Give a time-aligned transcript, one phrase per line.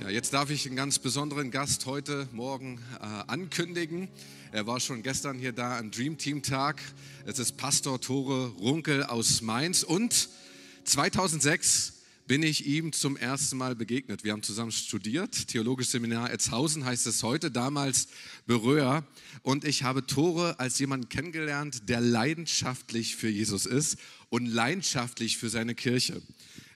[0.00, 4.08] Ja, jetzt darf ich einen ganz besonderen Gast heute Morgen äh, ankündigen.
[4.50, 6.80] Er war schon gestern hier da am Dream Team Tag.
[7.26, 10.30] Es ist Pastor Tore Runkel aus Mainz und
[10.84, 11.92] 2006
[12.26, 14.24] bin ich ihm zum ersten Mal begegnet.
[14.24, 18.08] Wir haben zusammen studiert, Theologisches Seminar Etzhausen heißt es heute, damals
[18.46, 19.04] Beröa.
[19.42, 23.98] Und ich habe Tore als jemanden kennengelernt, der leidenschaftlich für Jesus ist
[24.30, 26.22] und leidenschaftlich für seine Kirche.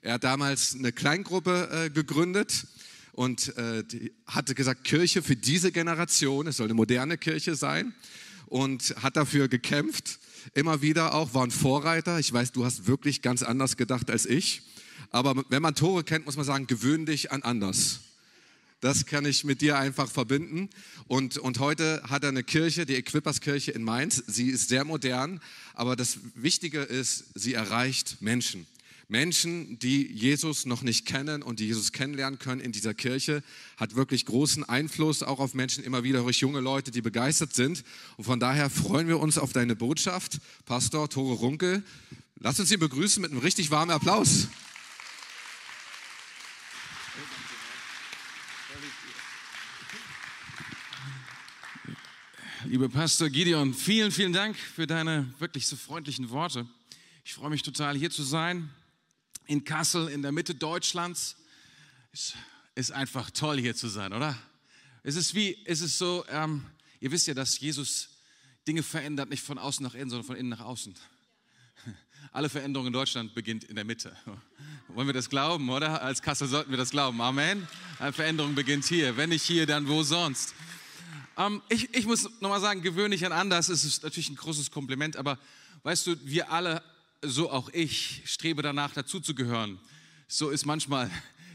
[0.02, 2.66] Er hat damals eine Kleingruppe äh, gegründet
[3.14, 3.84] und äh,
[4.26, 7.94] hatte gesagt, Kirche für diese Generation, es soll eine moderne Kirche sein
[8.46, 10.18] und hat dafür gekämpft.
[10.52, 12.18] Immer wieder auch, war ein Vorreiter.
[12.18, 14.62] Ich weiß, du hast wirklich ganz anders gedacht als ich.
[15.10, 18.00] Aber wenn man Tore kennt, muss man sagen, gewöhn dich an anders.
[18.80, 20.68] Das kann ich mit dir einfach verbinden.
[21.06, 24.22] Und, und heute hat er eine Kirche, die Equippers-Kirche in Mainz.
[24.26, 25.40] Sie ist sehr modern,
[25.72, 28.66] aber das Wichtige ist, sie erreicht Menschen.
[29.08, 33.42] Menschen, die Jesus noch nicht kennen und die Jesus kennenlernen können in dieser Kirche,
[33.76, 37.84] hat wirklich großen Einfluss auch auf Menschen, immer wieder durch junge Leute, die begeistert sind.
[38.16, 41.82] Und von daher freuen wir uns auf deine Botschaft, Pastor Tore Runke.
[42.36, 44.48] Lass uns ihn begrüßen mit einem richtig warmen Applaus.
[52.66, 56.66] Lieber Pastor Gideon, vielen, vielen Dank für deine wirklich so freundlichen Worte.
[57.22, 58.70] Ich freue mich total, hier zu sein
[59.46, 61.36] in Kassel, in der Mitte Deutschlands.
[62.12, 62.34] Es
[62.74, 64.36] ist einfach toll, hier zu sein, oder?
[65.02, 66.64] Es ist wie, es ist so, ähm,
[67.00, 68.08] ihr wisst ja, dass Jesus
[68.66, 70.94] Dinge verändert, nicht von außen nach innen, sondern von innen nach außen.
[72.32, 74.16] Alle Veränderung in Deutschland beginnt in der Mitte.
[74.88, 76.02] Wollen wir das glauben, oder?
[76.02, 77.20] Als Kassel sollten wir das glauben.
[77.20, 77.68] Amen.
[77.98, 79.16] Eine Veränderung beginnt hier.
[79.16, 80.54] Wenn nicht hier, dann wo sonst?
[81.36, 83.68] Ähm, ich, ich muss nochmal sagen, gewöhnlich an anders.
[83.68, 85.38] Es ist natürlich ein großes Kompliment, aber
[85.82, 86.82] weißt du, wir alle
[87.26, 89.78] so auch ich strebe danach, dazuzugehören.
[90.28, 91.10] So ist manchmal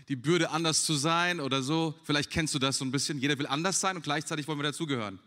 [0.08, 2.00] die Bürde, anders zu sein oder so.
[2.03, 3.20] Vielleicht kennst du das so ein bisschen.
[3.20, 5.20] Jeder will anders sein und gleichzeitig wollen wir dazugehören.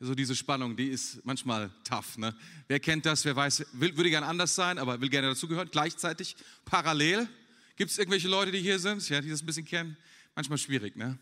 [0.00, 2.18] So diese Spannung, die ist manchmal tough.
[2.18, 2.34] Ne?
[2.66, 3.24] Wer kennt das?
[3.24, 5.68] Wer weiß, will, würde gerne anders sein, aber will gerne dazugehören.
[5.70, 7.28] Gleichzeitig, parallel.
[7.76, 9.96] Gibt es irgendwelche Leute, die hier sind, ja, die das ein bisschen kennen?
[10.34, 11.18] Manchmal schwierig, ne?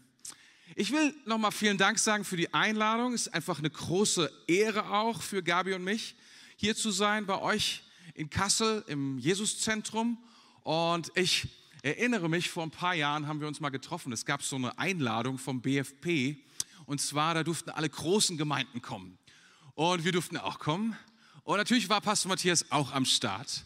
[0.77, 3.13] Ich will nochmal vielen Dank sagen für die Einladung.
[3.13, 6.15] Es ist einfach eine große Ehre auch für Gabi und mich,
[6.57, 7.83] hier zu sein bei euch
[8.15, 10.19] in Kassel im Jesuszentrum
[10.63, 11.49] und ich
[11.83, 14.13] erinnere mich, vor ein paar Jahren haben wir uns mal getroffen.
[14.13, 16.37] Es gab so eine Einladung vom BFP
[16.87, 19.19] und zwar, da durften alle großen Gemeinden kommen
[19.75, 20.97] und wir durften auch kommen.
[21.45, 23.65] Und natürlich war Pastor Matthias auch am Start.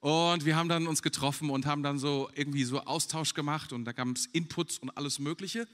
[0.00, 3.84] Und wir haben dann uns getroffen und haben dann so irgendwie so Austausch gemacht und
[3.84, 5.66] da gab es Inputs und alles Mögliche.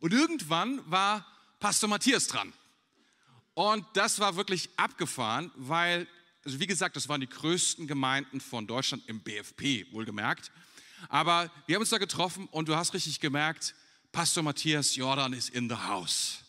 [0.00, 1.24] Und irgendwann war
[1.60, 2.52] Pastor Matthias dran.
[3.54, 6.06] Und das war wirklich abgefahren, weil
[6.44, 10.50] also wie gesagt, das waren die größten Gemeinden von Deutschland im BFP, wohlgemerkt.
[11.08, 13.74] Aber wir haben uns da getroffen und du hast richtig gemerkt,
[14.12, 16.44] Pastor Matthias Jordan ist in the house.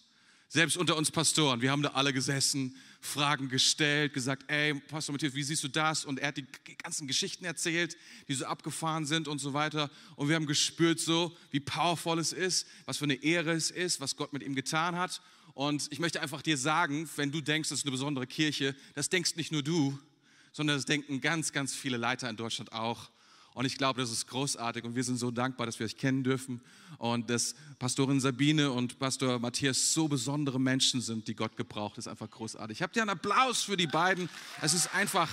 [0.47, 5.35] Selbst unter uns Pastoren, wir haben da alle gesessen, Fragen gestellt, gesagt, ey, Pastor Matthias,
[5.35, 6.05] wie siehst du das?
[6.05, 6.47] Und er hat die
[6.83, 7.95] ganzen Geschichten erzählt,
[8.27, 9.91] die so abgefahren sind und so weiter.
[10.15, 14.01] Und wir haben gespürt so, wie powerful es ist, was für eine Ehre es ist,
[14.01, 15.21] was Gott mit ihm getan hat.
[15.53, 19.09] Und ich möchte einfach dir sagen, wenn du denkst, das ist eine besondere Kirche, das
[19.09, 19.97] denkst nicht nur du,
[20.51, 23.09] sondern das denken ganz, ganz viele Leiter in Deutschland auch.
[23.53, 26.23] Und ich glaube, das ist großartig und wir sind so dankbar, dass wir euch kennen
[26.23, 26.61] dürfen
[26.97, 31.97] und dass Pastorin Sabine und Pastor Matthias so besondere Menschen sind, die Gott gebraucht.
[31.97, 32.77] Das ist einfach großartig.
[32.77, 34.29] Ich habe dir einen Applaus für die beiden.
[34.61, 35.29] Es ist einfach,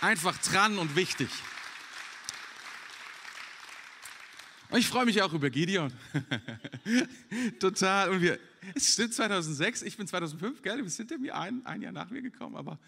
[0.00, 1.28] einfach dran und wichtig.
[4.70, 5.92] Und ich freue mich auch über Gideon.
[7.60, 8.10] Total.
[8.10, 8.38] Und wir,
[8.74, 10.82] es stimmt 2006, ich bin 2005, gell?
[10.82, 12.78] Wir sind mir ein, ein Jahr nach mir gekommen, aber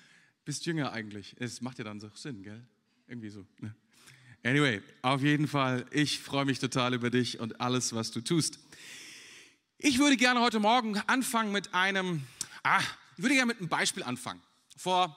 [0.45, 1.35] bist jünger eigentlich.
[1.39, 2.63] Es macht ja dann so Sinn, gell?
[3.09, 3.47] Irgendwie so.
[3.61, 3.75] Ne?
[4.43, 8.59] Anyway, auf jeden Fall, ich freue mich total über dich und alles, was du tust.
[9.79, 12.23] Ich würde gerne heute Morgen anfangen mit einem,
[12.63, 12.83] ah,
[13.17, 14.43] ich würde gerne mit einem Beispiel anfangen.
[14.77, 15.17] Vor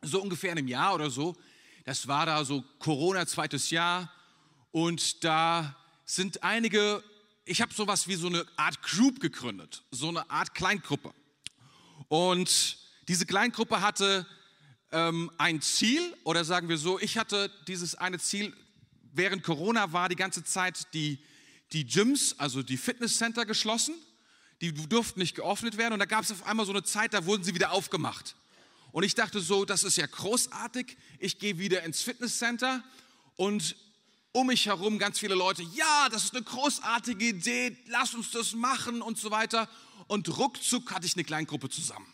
[0.00, 1.36] so ungefähr einem Jahr oder so,
[1.84, 4.10] das war da so Corona zweites Jahr
[4.70, 5.76] und da
[6.14, 7.02] sind einige,
[7.46, 11.14] ich habe sowas wie so eine Art Group gegründet, so eine Art Kleingruppe.
[12.08, 12.76] Und
[13.08, 14.26] diese Kleingruppe hatte
[14.90, 18.54] ähm, ein Ziel oder sagen wir so, ich hatte dieses eine Ziel,
[19.14, 21.18] während Corona war die ganze Zeit die,
[21.72, 23.94] die Gyms, also die Fitnesscenter geschlossen,
[24.60, 27.24] die durften nicht geöffnet werden und da gab es auf einmal so eine Zeit, da
[27.24, 28.36] wurden sie wieder aufgemacht.
[28.92, 32.84] Und ich dachte so, das ist ja großartig, ich gehe wieder ins Fitnesscenter
[33.36, 33.74] und
[34.32, 38.54] um mich herum ganz viele Leute, ja, das ist eine großartige Idee, lass uns das
[38.54, 39.68] machen und so weiter.
[40.06, 42.12] Und ruckzuck hatte ich eine Kleingruppe zusammen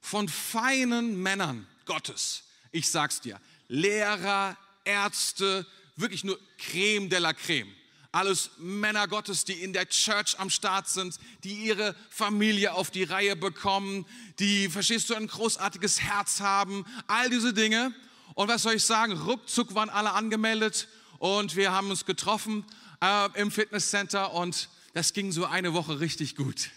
[0.00, 2.44] von feinen Männern Gottes.
[2.72, 7.72] Ich sag's dir, Lehrer, Ärzte, wirklich nur Creme de la Creme.
[8.12, 13.02] alles Männer Gottes, die in der Church am Start sind, die ihre Familie auf die
[13.02, 14.06] Reihe bekommen,
[14.38, 17.92] die, verstehst du, ein großartiges Herz haben, all diese Dinge.
[18.34, 20.86] Und was soll ich sagen, ruckzuck waren alle angemeldet
[21.18, 22.64] und wir haben uns getroffen
[23.00, 26.70] äh, im Fitnesscenter und das ging so eine Woche richtig gut.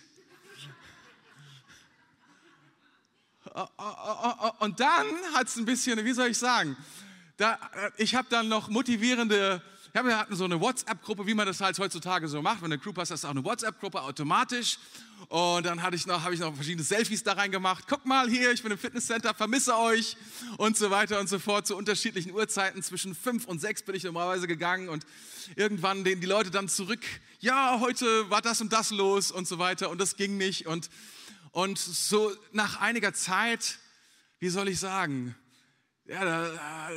[4.59, 6.77] Und dann hat es ein bisschen, wie soll ich sagen,
[7.37, 7.57] da,
[7.97, 9.61] ich habe dann noch motivierende,
[10.05, 12.61] wir hatten so eine WhatsApp-Gruppe, wie man das halt heutzutage so macht.
[12.61, 14.79] Wenn eine Crew hast, du auch eine WhatsApp-Gruppe automatisch.
[15.29, 17.85] Und dann hatte ich noch, habe ich noch verschiedene Selfies da reingemacht.
[17.87, 20.17] Guck mal hier, ich bin im Fitnesscenter, vermisse euch
[20.57, 21.67] und so weiter und so fort.
[21.67, 25.05] Zu unterschiedlichen Uhrzeiten zwischen fünf und sechs bin ich normalerweise gegangen und
[25.55, 27.01] irgendwann den die Leute dann zurück.
[27.39, 30.89] Ja, heute war das und das los und so weiter und das ging nicht und
[31.51, 33.79] und so nach einiger Zeit,
[34.39, 35.35] wie soll ich sagen,
[36.07, 36.91] ja, da,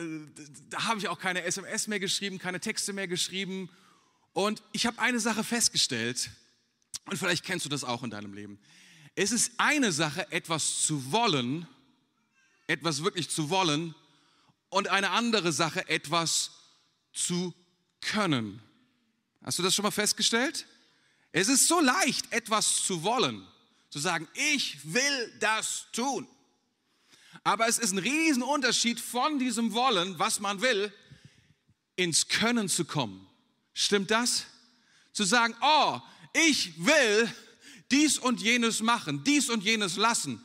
[0.70, 3.70] da habe ich auch keine SMS mehr geschrieben, keine Texte mehr geschrieben.
[4.32, 6.30] Und ich habe eine Sache festgestellt,
[7.06, 8.60] und vielleicht kennst du das auch in deinem Leben.
[9.16, 11.66] Es ist eine Sache, etwas zu wollen,
[12.66, 13.94] etwas wirklich zu wollen,
[14.68, 16.52] und eine andere Sache, etwas
[17.12, 17.52] zu
[18.00, 18.62] können.
[19.42, 20.66] Hast du das schon mal festgestellt?
[21.32, 23.46] Es ist so leicht, etwas zu wollen
[23.90, 26.26] zu sagen, ich will das tun.
[27.42, 30.92] Aber es ist ein Riesenunterschied von diesem Wollen, was man will,
[31.96, 33.26] ins Können zu kommen.
[33.72, 34.46] Stimmt das?
[35.12, 36.00] Zu sagen, oh,
[36.32, 37.32] ich will
[37.90, 40.44] dies und jenes machen, dies und jenes lassen,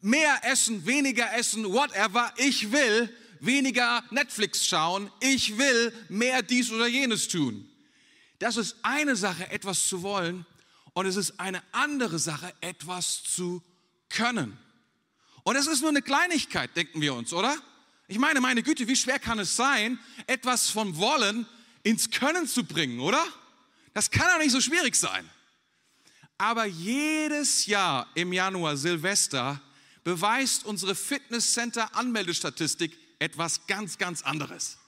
[0.00, 2.32] mehr essen, weniger essen, whatever.
[2.36, 7.68] Ich will weniger Netflix schauen, ich will mehr dies oder jenes tun.
[8.38, 10.46] Das ist eine Sache, etwas zu wollen
[10.94, 13.62] und es ist eine andere Sache, etwas zu
[14.08, 14.58] können.
[15.46, 17.56] Und es ist nur eine Kleinigkeit, denken wir uns, oder?
[18.08, 19.96] Ich meine, meine Güte, wie schwer kann es sein,
[20.26, 21.46] etwas vom Wollen
[21.84, 23.24] ins Können zu bringen, oder?
[23.94, 25.30] Das kann doch nicht so schwierig sein.
[26.36, 29.62] Aber jedes Jahr im Januar Silvester
[30.02, 34.78] beweist unsere Fitnesscenter-Anmeldestatistik etwas ganz, ganz anderes.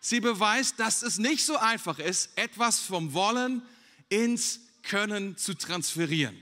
[0.00, 3.60] Sie beweist, dass es nicht so einfach ist, etwas vom Wollen
[4.08, 6.40] ins können zu transferieren.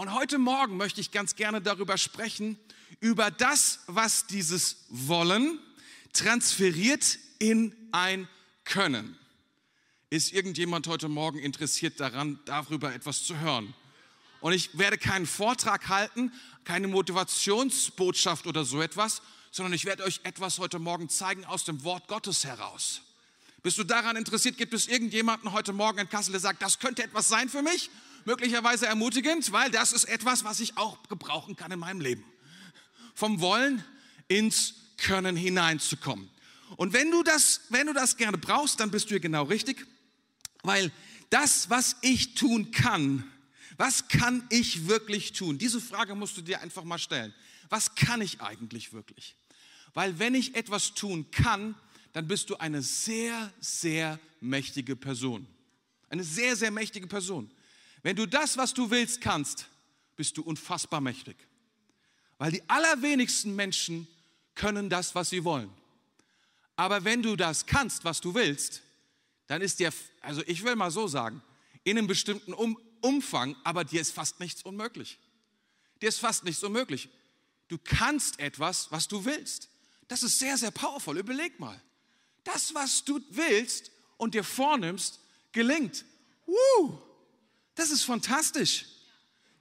[0.00, 2.58] Und heute Morgen möchte ich ganz gerne darüber sprechen,
[3.00, 5.58] über das, was dieses Wollen
[6.14, 8.26] transferiert in ein
[8.64, 9.18] Können.
[10.08, 13.74] Ist irgendjemand heute Morgen interessiert daran, darüber etwas zu hören?
[14.40, 16.32] Und ich werde keinen Vortrag halten,
[16.64, 19.20] keine Motivationsbotschaft oder so etwas,
[19.50, 23.02] sondern ich werde euch etwas heute Morgen zeigen aus dem Wort Gottes heraus.
[23.62, 24.56] Bist du daran interessiert?
[24.56, 27.90] Gibt es irgendjemanden heute Morgen in Kassel, der sagt, das könnte etwas sein für mich?
[28.24, 32.24] Möglicherweise ermutigend, weil das ist etwas, was ich auch gebrauchen kann in meinem Leben.
[33.14, 33.84] Vom Wollen
[34.28, 36.28] ins Können hineinzukommen.
[36.76, 39.86] Und wenn du das, wenn du das gerne brauchst, dann bist du hier genau richtig,
[40.62, 40.92] weil
[41.30, 43.24] das, was ich tun kann,
[43.76, 45.58] was kann ich wirklich tun?
[45.58, 47.32] Diese Frage musst du dir einfach mal stellen.
[47.70, 49.36] Was kann ich eigentlich wirklich?
[49.94, 51.74] Weil wenn ich etwas tun kann,
[52.12, 55.46] dann bist du eine sehr, sehr mächtige Person.
[56.08, 57.50] Eine sehr, sehr mächtige Person.
[58.02, 59.66] Wenn du das, was du willst, kannst,
[60.16, 61.36] bist du unfassbar mächtig.
[62.38, 64.08] Weil die allerwenigsten Menschen
[64.54, 65.70] können das, was sie wollen.
[66.76, 68.82] Aber wenn du das kannst, was du willst,
[69.46, 71.42] dann ist dir, also ich will mal so sagen,
[71.84, 75.18] in einem bestimmten um Umfang, aber dir ist fast nichts unmöglich.
[76.02, 77.08] Dir ist fast nichts unmöglich.
[77.68, 79.70] Du kannst etwas, was du willst.
[80.08, 81.16] Das ist sehr, sehr powerful.
[81.16, 81.80] Überleg mal
[82.44, 85.20] das, was du willst und dir vornimmst,
[85.52, 86.04] gelingt.
[86.46, 86.98] Woo,
[87.80, 88.84] das ist fantastisch.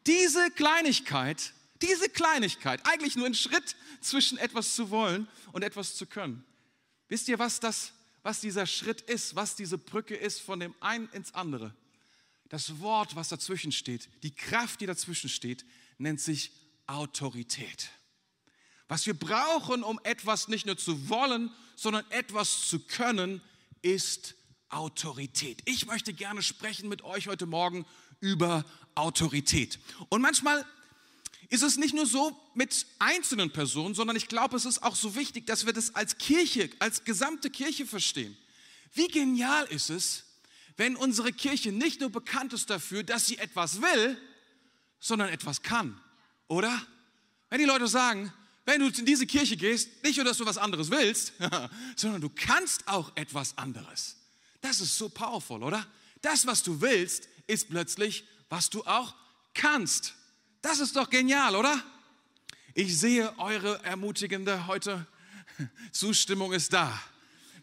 [0.06, 6.06] Diese Kleinigkeit, diese Kleinigkeit, eigentlich nur ein Schritt zwischen etwas zu wollen und etwas zu
[6.06, 6.44] können.
[7.08, 11.08] Wisst ihr, was das, was dieser Schritt ist, was diese Brücke ist von dem einen
[11.10, 11.74] ins andere?
[12.50, 15.64] Das Wort, was dazwischen steht, die Kraft, die dazwischen steht,
[15.98, 16.52] nennt sich
[16.88, 17.90] Autorität.
[18.90, 23.42] Was wir brauchen, um etwas nicht nur zu wollen, sondern etwas zu können,
[23.82, 24.36] ist
[24.70, 25.62] Autorität.
[25.66, 27.86] Ich möchte gerne sprechen mit euch heute Morgen
[28.20, 29.80] über Autorität.
[30.10, 30.66] Und manchmal
[31.50, 35.16] ist es nicht nur so mit einzelnen Personen, sondern ich glaube, es ist auch so
[35.16, 38.38] wichtig, dass wir das als Kirche, als gesamte Kirche verstehen.
[38.94, 40.26] Wie genial ist es,
[40.78, 44.18] wenn unsere Kirche nicht nur bekannt ist dafür, dass sie etwas will,
[45.00, 46.00] sondern etwas kann,
[46.48, 46.82] oder?
[47.50, 48.32] Wenn die Leute sagen,
[48.66, 51.34] wenn du in diese Kirche gehst, nicht nur, dass du was anderes willst,
[51.96, 54.18] sondern du kannst auch etwas anderes.
[54.62, 55.86] Das ist so powerful, oder?
[56.22, 59.16] Das, was du willst, ist plötzlich, was du auch
[59.54, 60.16] kannst.
[60.62, 61.84] Das ist doch genial, oder?
[62.74, 65.06] Ich sehe eure ermutigende heute
[65.92, 67.00] Zustimmung ist da.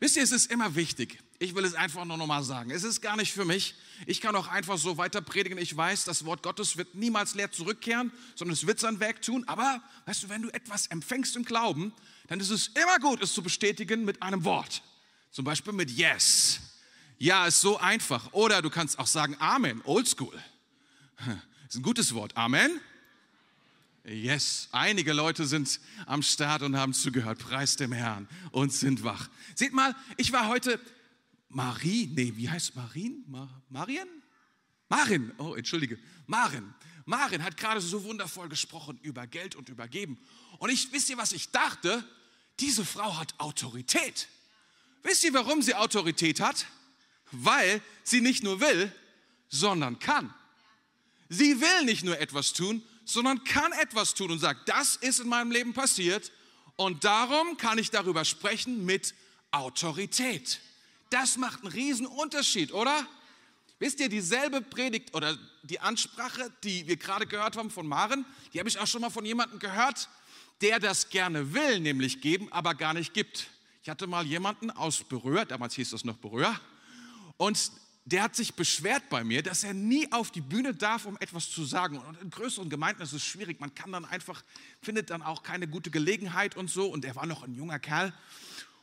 [0.00, 1.18] Wisst ihr, es ist immer wichtig.
[1.38, 2.70] Ich will es einfach nur nochmal sagen.
[2.70, 3.74] Es ist gar nicht für mich.
[4.06, 5.58] Ich kann auch einfach so weiter predigen.
[5.58, 9.44] Ich weiß, das Wort Gottes wird niemals leer zurückkehren, sondern es wird sein Werk tun.
[9.46, 11.92] Aber, weißt du, wenn du etwas empfängst im Glauben,
[12.28, 14.82] dann ist es immer gut, es zu bestätigen mit einem Wort.
[15.30, 16.60] Zum Beispiel mit Yes.
[17.18, 18.32] Ja, ist so einfach.
[18.32, 20.38] Oder du kannst auch sagen Amen, Oldschool.
[21.68, 22.36] Ist ein gutes Wort.
[22.36, 22.80] Amen.
[24.04, 27.40] Yes, einige Leute sind am Start und haben zugehört.
[27.40, 29.28] Preis dem Herrn und sind wach.
[29.56, 30.78] Seht mal, ich war heute
[31.48, 33.24] Marie, nee, wie heißt Marien?
[33.26, 34.08] Mar Marien?
[34.88, 36.72] Marin, oh, entschuldige, Marin.
[37.04, 40.18] Marin hat gerade so wundervoll gesprochen über Geld und über Geben.
[40.58, 42.04] Und ich, wisst ihr, was ich dachte?
[42.60, 44.28] Diese Frau hat Autorität.
[45.02, 46.66] Wisst ihr, warum sie Autorität hat?
[47.32, 48.92] Weil sie nicht nur will,
[49.48, 50.32] sondern kann.
[51.28, 55.28] Sie will nicht nur etwas tun, sondern kann etwas tun und sagt, das ist in
[55.28, 56.32] meinem Leben passiert
[56.76, 59.14] und darum kann ich darüber sprechen mit
[59.50, 60.60] Autorität.
[61.10, 63.06] Das macht einen riesen Unterschied, oder?
[63.78, 68.58] Wisst ihr, dieselbe Predigt oder die Ansprache, die wir gerade gehört haben von Maren, die
[68.58, 70.08] habe ich auch schon mal von jemandem gehört,
[70.62, 73.48] der das gerne will, nämlich geben, aber gar nicht gibt.
[73.82, 76.58] Ich hatte mal jemanden aus Berühr, damals hieß das noch Berühr,
[77.36, 77.70] und
[78.04, 81.50] der hat sich beschwert bei mir, dass er nie auf die Bühne darf, um etwas
[81.50, 81.98] zu sagen.
[81.98, 83.58] Und in größeren Gemeinden ist es schwierig.
[83.58, 84.44] Man kann dann einfach,
[84.80, 86.86] findet dann auch keine gute Gelegenheit und so.
[86.86, 88.14] Und er war noch ein junger Kerl.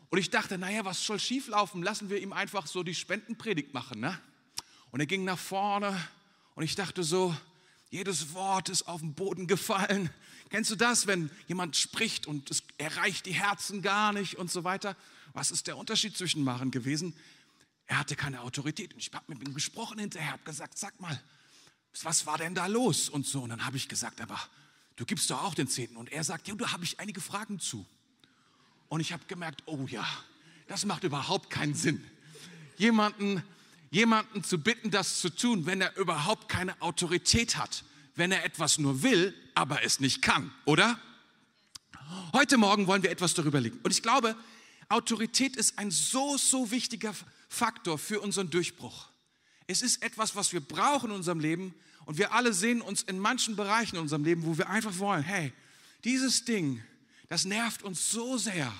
[0.09, 1.81] Und ich dachte, naja, was soll schieflaufen?
[1.81, 4.01] Lassen wir ihm einfach so die Spendenpredigt machen.
[4.01, 4.19] Ne?
[4.91, 5.97] Und er ging nach vorne
[6.55, 7.35] und ich dachte so,
[7.89, 10.09] jedes Wort ist auf den Boden gefallen.
[10.49, 14.63] Kennst du das, wenn jemand spricht und es erreicht die Herzen gar nicht und so
[14.63, 14.95] weiter?
[15.33, 17.15] Was ist der Unterschied zwischen Maren gewesen?
[17.93, 18.91] Er hatte keine Autorität.
[18.91, 21.21] Und ich habe mit ihm gesprochen hinterher, habe gesagt, sag mal,
[22.01, 23.07] was war denn da los?
[23.07, 23.43] Und so.
[23.43, 24.39] Und dann habe ich gesagt, aber
[24.95, 25.97] du gibst doch auch den Zehnten.
[25.97, 27.85] Und er sagt, ja, da habe ich einige Fragen zu.
[28.89, 30.07] Und ich habe gemerkt, oh ja,
[30.65, 32.03] das macht überhaupt keinen Sinn.
[32.77, 33.43] Jemanden,
[33.91, 37.83] jemanden zu bitten, das zu tun, wenn er überhaupt keine Autorität hat,
[38.15, 40.99] wenn er etwas nur will, aber es nicht kann, oder?
[42.33, 43.79] Heute Morgen wollen wir etwas darüber legen.
[43.83, 44.35] Und ich glaube,
[44.89, 47.13] Autorität ist ein so, so wichtiger
[47.53, 49.09] Faktor für unseren Durchbruch.
[49.67, 51.73] Es ist etwas, was wir brauchen in unserem Leben
[52.05, 55.23] und wir alle sehen uns in manchen Bereichen in unserem Leben, wo wir einfach wollen,
[55.23, 55.53] hey,
[56.03, 56.83] dieses Ding,
[57.29, 58.73] das nervt uns so sehr.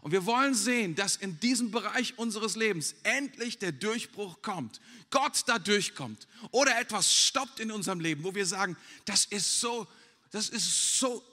[0.00, 4.80] Und wir wollen sehen, dass in diesem Bereich unseres Lebens endlich der Durchbruch kommt.
[5.10, 6.28] Gott da durchkommt.
[6.50, 9.86] Oder etwas stoppt in unserem Leben, wo wir sagen, das ist so,
[10.30, 11.24] das ist so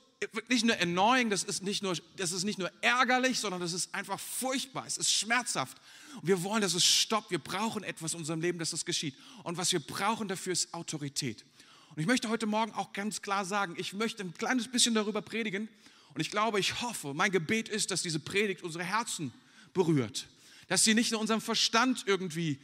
[0.47, 4.97] nicht nur annoying, das das ist nicht nur ärgerlich, sondern das ist einfach furchtbar, es
[4.97, 5.77] ist schmerzhaft.
[6.15, 7.31] Und wir wollen, dass es stoppt.
[7.31, 9.15] Wir brauchen etwas in unserem Leben, dass das geschieht.
[9.43, 11.45] Und was wir brauchen dafür ist Autorität.
[11.89, 15.21] Und ich möchte heute Morgen auch ganz klar sagen, ich möchte ein kleines bisschen darüber
[15.21, 15.69] predigen.
[16.13, 19.33] Und ich glaube, ich hoffe, mein Gebet ist, dass diese Predigt unsere Herzen
[19.73, 20.27] berührt.
[20.67, 22.59] Dass sie nicht nur unseren Verstand irgendwie,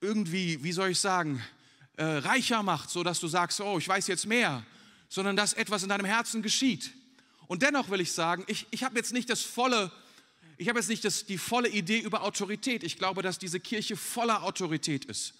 [0.00, 1.42] irgendwie, wie soll ich sagen,
[1.96, 4.64] äh, reicher macht, so dass du sagst, oh, ich weiß jetzt mehr,
[5.08, 6.92] sondern dass etwas in deinem Herzen geschieht.
[7.46, 9.90] Und dennoch will ich sagen, ich, ich habe jetzt nicht das volle,
[10.58, 12.82] ich habe jetzt nicht das, die volle Idee über Autorität.
[12.82, 15.34] Ich glaube, dass diese Kirche voller Autorität ist.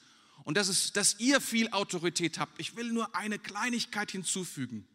[0.45, 2.59] Und dass, es, dass ihr viel Autorität habt.
[2.61, 4.87] Ich will nur eine Kleinigkeit hinzufügen.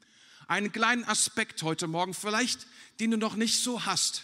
[0.48, 2.66] Einen kleinen Aspekt heute Morgen, vielleicht
[3.02, 4.24] den du noch nicht so hast.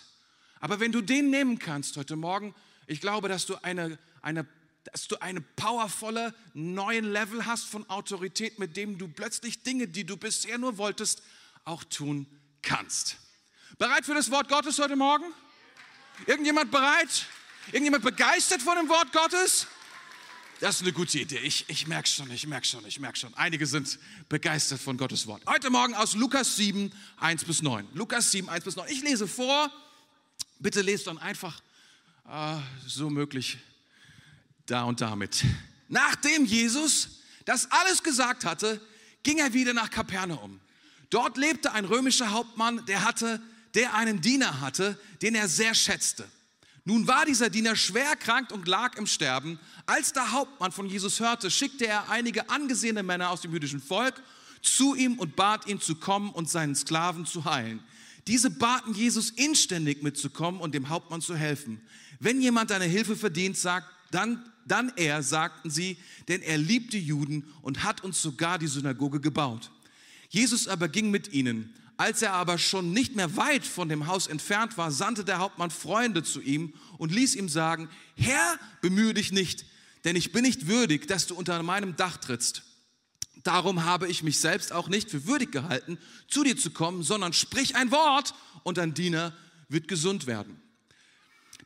[0.62, 2.56] Aber wenn du den nehmen kannst heute Morgen,
[2.88, 4.48] ich glaube, dass du eine, eine
[4.86, 10.06] dass du eine powervolle neuen Level hast von Autorität, mit dem du plötzlich Dinge, die
[10.06, 11.22] du bisher nur wolltest,
[11.66, 12.26] auch tun
[12.62, 13.18] kannst.
[13.78, 15.26] Bereit für das Wort Gottes heute Morgen?
[16.26, 17.26] Irgendjemand bereit?
[17.68, 19.68] Irgendjemand begeistert von dem Wort Gottes?
[20.60, 21.40] Das ist eine gute Idee.
[21.40, 23.34] Ich, ich merke schon, ich merke schon, ich merke schon.
[23.36, 23.98] Einige sind
[24.28, 25.42] begeistert von Gottes Wort.
[25.48, 27.88] Heute Morgen aus Lukas 7, 1 bis 9.
[27.94, 28.90] Lukas 7, 1 bis 9.
[28.90, 29.72] Ich lese vor.
[30.60, 31.62] Bitte lest dann einfach
[32.28, 33.58] äh, so möglich
[34.66, 35.46] da und damit.
[35.88, 38.82] Nachdem Jesus das alles gesagt hatte,
[39.24, 40.60] ging er wieder nach Kapernaum.
[41.10, 43.42] Dort lebte ein römischer Hauptmann, der hatte,
[43.76, 46.28] der einen Diener hatte, den er sehr schätzte.
[46.86, 49.60] Nun war dieser Diener schwer erkrankt und lag im Sterben.
[49.86, 54.22] Als der Hauptmann von Jesus hörte, schickte er einige angesehene Männer aus dem jüdischen Volk
[54.62, 57.84] zu ihm und bat ihn zu kommen und seinen Sklaven zu heilen.
[58.28, 61.82] Diese baten Jesus inständig mitzukommen und dem Hauptmann zu helfen.
[62.20, 65.98] Wenn jemand deine Hilfe verdient, sagt, dann dann er, sagten sie,
[66.28, 69.72] denn er liebt die Juden und hat uns sogar die Synagoge gebaut.
[70.30, 71.74] Jesus aber ging mit ihnen.
[72.00, 75.70] Als er aber schon nicht mehr weit von dem Haus entfernt war, sandte der Hauptmann
[75.70, 79.66] Freunde zu ihm und ließ ihm sagen, Herr, bemühe dich nicht,
[80.06, 82.64] denn ich bin nicht würdig, dass du unter meinem Dach trittst.
[83.44, 85.98] Darum habe ich mich selbst auch nicht für würdig gehalten,
[86.30, 89.34] zu dir zu kommen, sondern sprich ein Wort und dein Diener
[89.68, 90.62] wird gesund werden.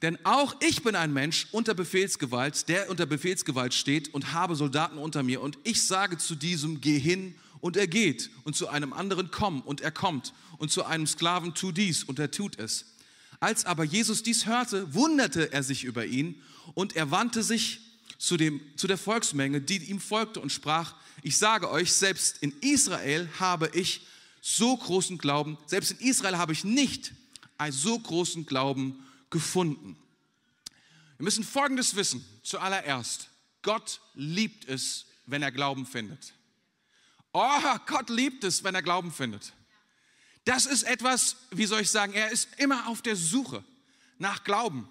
[0.01, 4.97] Denn auch ich bin ein Mensch unter Befehlsgewalt, der unter Befehlsgewalt steht und habe Soldaten
[4.97, 5.41] unter mir.
[5.41, 8.29] Und ich sage zu diesem, geh hin und er geht.
[8.43, 10.33] Und zu einem anderen, komm und er kommt.
[10.57, 12.97] Und zu einem Sklaven, tu dies und er tut es.
[13.39, 16.41] Als aber Jesus dies hörte, wunderte er sich über ihn
[16.73, 17.79] und er wandte sich
[18.17, 22.53] zu, dem, zu der Volksmenge, die ihm folgte und sprach, ich sage euch, selbst in
[22.59, 24.05] Israel habe ich
[24.41, 27.13] so großen Glauben, selbst in Israel habe ich nicht
[27.57, 29.95] einen so großen Glauben gefunden.
[31.17, 32.25] Wir müssen Folgendes wissen.
[32.43, 33.29] Zuallererst,
[33.61, 36.33] Gott liebt es, wenn er Glauben findet.
[37.33, 39.53] Oh, Gott liebt es, wenn er Glauben findet.
[40.45, 43.63] Das ist etwas, wie soll ich sagen, er ist immer auf der Suche
[44.19, 44.87] nach Glauben.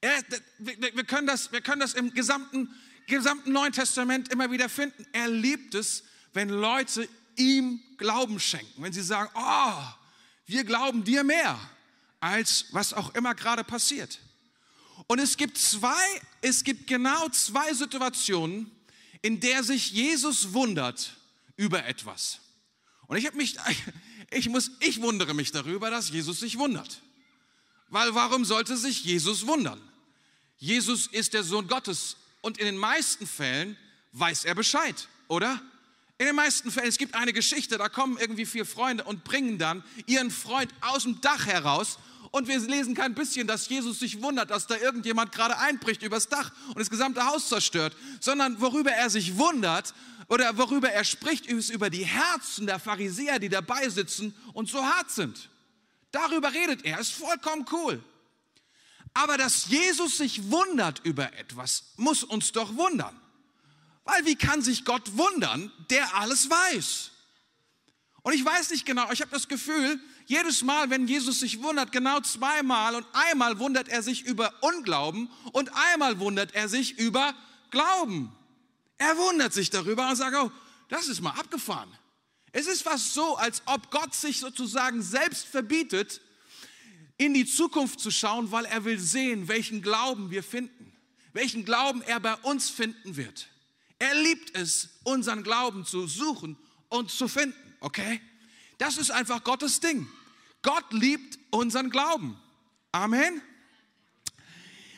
[0.00, 0.22] Er,
[0.58, 2.72] wir, können das, wir können das im gesamten,
[3.08, 5.04] gesamten Neuen Testament immer wieder finden.
[5.12, 9.82] Er liebt es, wenn Leute ihm Glauben schenken, wenn sie sagen, oh,
[10.46, 11.58] wir glauben dir mehr
[12.20, 14.20] als was auch immer gerade passiert.
[15.06, 18.70] Und es gibt zwei, es gibt genau zwei Situationen,
[19.22, 21.17] in der sich Jesus wundert
[21.58, 22.40] über etwas.
[23.08, 23.56] Und ich habe mich,
[24.30, 27.02] ich muss, ich wundere mich darüber, dass Jesus sich wundert.
[27.88, 29.80] Weil warum sollte sich Jesus wundern?
[30.56, 33.76] Jesus ist der Sohn Gottes und in den meisten Fällen
[34.12, 35.60] weiß er Bescheid, oder?
[36.18, 39.58] In den meisten Fällen, es gibt eine Geschichte, da kommen irgendwie vier Freunde und bringen
[39.58, 41.98] dann ihren Freund aus dem Dach heraus
[42.30, 46.28] und wir lesen kein bisschen, dass Jesus sich wundert, dass da irgendjemand gerade einbricht übers
[46.28, 49.94] Dach und das gesamte Haus zerstört, sondern worüber er sich wundert
[50.28, 54.84] oder worüber er spricht, ist über die Herzen der Pharisäer, die dabei sitzen und so
[54.84, 55.48] hart sind.
[56.10, 58.02] Darüber redet er, ist vollkommen cool.
[59.14, 63.18] Aber dass Jesus sich wundert über etwas, muss uns doch wundern.
[64.04, 67.10] Weil wie kann sich Gott wundern, der alles weiß?
[68.22, 71.90] Und ich weiß nicht genau, ich habe das Gefühl, jedes Mal, wenn Jesus sich wundert,
[71.90, 77.34] genau zweimal und einmal wundert er sich über Unglauben und einmal wundert er sich über
[77.70, 78.30] Glauben.
[78.98, 80.52] Er wundert sich darüber und sagt, oh,
[80.90, 81.90] das ist mal abgefahren.
[82.52, 86.20] Es ist fast so, als ob Gott sich sozusagen selbst verbietet,
[87.16, 90.92] in die Zukunft zu schauen, weil er will sehen, welchen Glauben wir finden,
[91.32, 93.48] welchen Glauben er bei uns finden wird.
[93.98, 96.58] Er liebt es, unseren Glauben zu suchen
[96.90, 98.20] und zu finden, okay?
[98.76, 100.06] Das ist einfach Gottes Ding.
[100.62, 102.36] Gott liebt unseren Glauben.
[102.92, 103.42] Amen.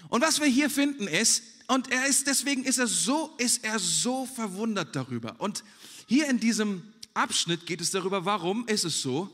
[0.08, 3.78] Und was wir hier finden ist, und er ist, deswegen ist er so, ist er
[3.78, 5.36] so verwundert darüber.
[5.38, 5.62] Und
[6.08, 9.30] hier in diesem Abschnitt geht es darüber, warum ist es so,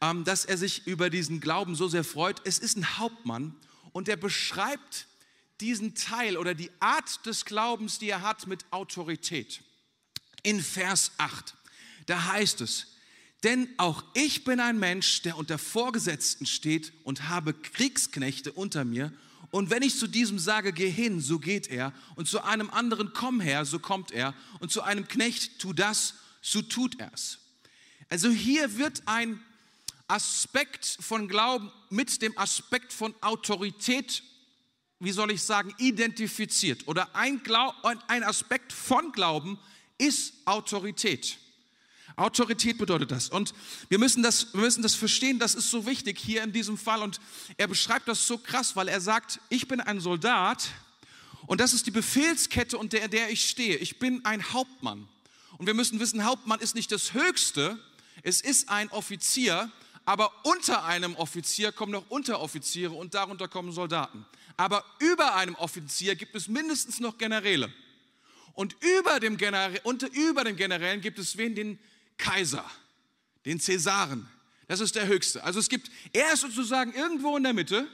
[0.00, 2.40] ähm, dass er sich über diesen Glauben so sehr freut.
[2.44, 3.56] Es ist ein Hauptmann
[3.92, 5.08] und er beschreibt
[5.60, 9.60] diesen Teil oder die Art des Glaubens, die er hat, mit Autorität.
[10.44, 11.56] In Vers 8,
[12.06, 12.93] da heißt es,
[13.44, 19.12] denn auch ich bin ein Mensch, der unter Vorgesetzten steht und habe Kriegsknechte unter mir.
[19.50, 21.92] Und wenn ich zu diesem sage, geh hin, so geht er.
[22.16, 24.34] Und zu einem anderen, komm her, so kommt er.
[24.58, 27.38] Und zu einem Knecht, tu das, so tut er's.
[28.08, 29.40] Also hier wird ein
[30.08, 34.22] Aspekt von Glauben mit dem Aspekt von Autorität,
[34.98, 36.88] wie soll ich sagen, identifiziert.
[36.88, 37.74] Oder ein, Glaub,
[38.08, 39.58] ein Aspekt von Glauben
[39.98, 41.38] ist Autorität.
[42.16, 43.28] Autorität bedeutet das.
[43.28, 43.54] Und
[43.88, 47.02] wir müssen das, wir müssen das verstehen, das ist so wichtig hier in diesem Fall.
[47.02, 47.20] Und
[47.56, 50.68] er beschreibt das so krass, weil er sagt, ich bin ein Soldat
[51.46, 53.76] und das ist die Befehlskette, unter der, ich stehe.
[53.76, 55.08] Ich bin ein Hauptmann.
[55.58, 57.78] Und wir müssen wissen, Hauptmann ist nicht das Höchste,
[58.22, 59.70] es ist ein Offizier,
[60.04, 64.24] aber unter einem Offizier kommen noch Unteroffiziere und darunter kommen Soldaten.
[64.56, 67.72] Aber über einem Offizier gibt es mindestens noch Generäle.
[68.54, 71.54] Und über dem, Generä unter, über dem Generälen gibt es wen?
[71.54, 71.78] Den
[72.18, 72.64] Kaiser,
[73.44, 74.28] den Cäsaren.
[74.68, 75.44] Das ist der Höchste.
[75.44, 77.86] Also es gibt, er ist sozusagen irgendwo in der Mitte,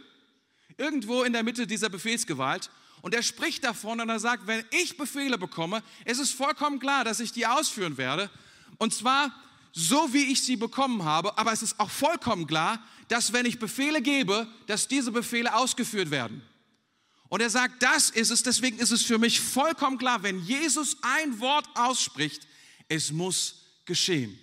[0.77, 2.71] irgendwo in der Mitte dieser Befehlsgewalt.
[3.03, 7.05] Und er spricht davon und er sagt, wenn ich Befehle bekomme, ist es vollkommen klar,
[7.05, 8.31] dass ich die ausführen werde.
[8.79, 9.35] Und zwar
[9.73, 11.37] so, wie ich sie bekommen habe.
[11.39, 16.11] Aber es ist auch vollkommen klar, dass wenn ich Befehle gebe, dass diese Befehle ausgeführt
[16.11, 16.43] werden.
[17.29, 18.43] Und er sagt, das ist es.
[18.43, 22.47] Deswegen ist es für mich vollkommen klar, wenn Jesus ein Wort ausspricht,
[22.89, 24.39] es muss geschehen.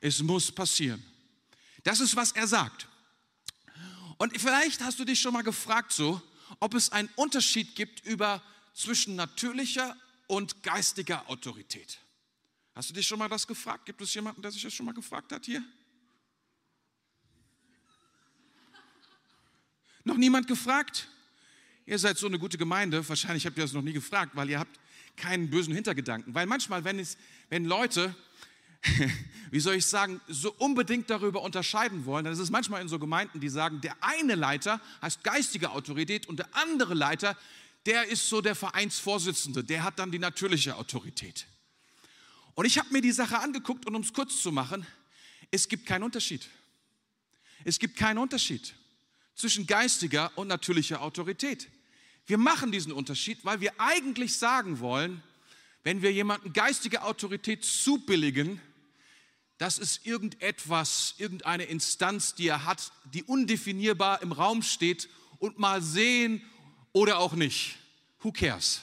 [0.00, 1.02] Es muss passieren.
[1.84, 2.88] Das ist, was er sagt.
[4.18, 6.20] Und vielleicht hast du dich schon mal gefragt, so,
[6.60, 8.42] ob es einen Unterschied gibt über
[8.74, 11.98] zwischen natürlicher und geistiger Autorität.
[12.74, 13.86] Hast du dich schon mal das gefragt?
[13.86, 15.64] Gibt es jemanden, der sich das schon mal gefragt hat hier?
[20.04, 21.08] Noch niemand gefragt?
[21.86, 24.58] Ihr seid so eine gute Gemeinde, wahrscheinlich habt ihr das noch nie gefragt, weil ihr
[24.58, 24.78] habt
[25.16, 26.34] keinen bösen Hintergedanken.
[26.34, 27.16] Weil manchmal, wenn, es,
[27.48, 28.14] wenn Leute
[29.50, 32.24] wie soll ich sagen, so unbedingt darüber unterscheiden wollen.
[32.24, 36.26] Denn es ist manchmal in so Gemeinden, die sagen, der eine Leiter heißt geistige Autorität
[36.26, 37.36] und der andere Leiter,
[37.86, 41.46] der ist so der Vereinsvorsitzende, der hat dann die natürliche Autorität.
[42.54, 44.86] Und ich habe mir die Sache angeguckt und um es kurz zu machen,
[45.50, 46.48] es gibt keinen Unterschied.
[47.64, 48.74] Es gibt keinen Unterschied
[49.34, 51.68] zwischen geistiger und natürlicher Autorität.
[52.26, 55.22] Wir machen diesen Unterschied, weil wir eigentlich sagen wollen,
[55.84, 58.60] wenn wir jemanden geistige Autorität zubilligen,
[59.58, 65.08] das ist irgendetwas, irgendeine Instanz, die er hat, die undefinierbar im Raum steht
[65.40, 66.42] und mal sehen
[66.92, 67.76] oder auch nicht.
[68.20, 68.80] Who cares?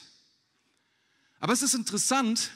[1.39, 2.51] Aber es ist interessant,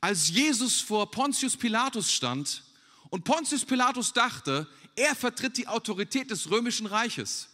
[0.00, 2.62] als Jesus vor Pontius Pilatus stand
[3.08, 7.48] und Pontius Pilatus dachte, er vertritt die Autorität des römischen Reiches.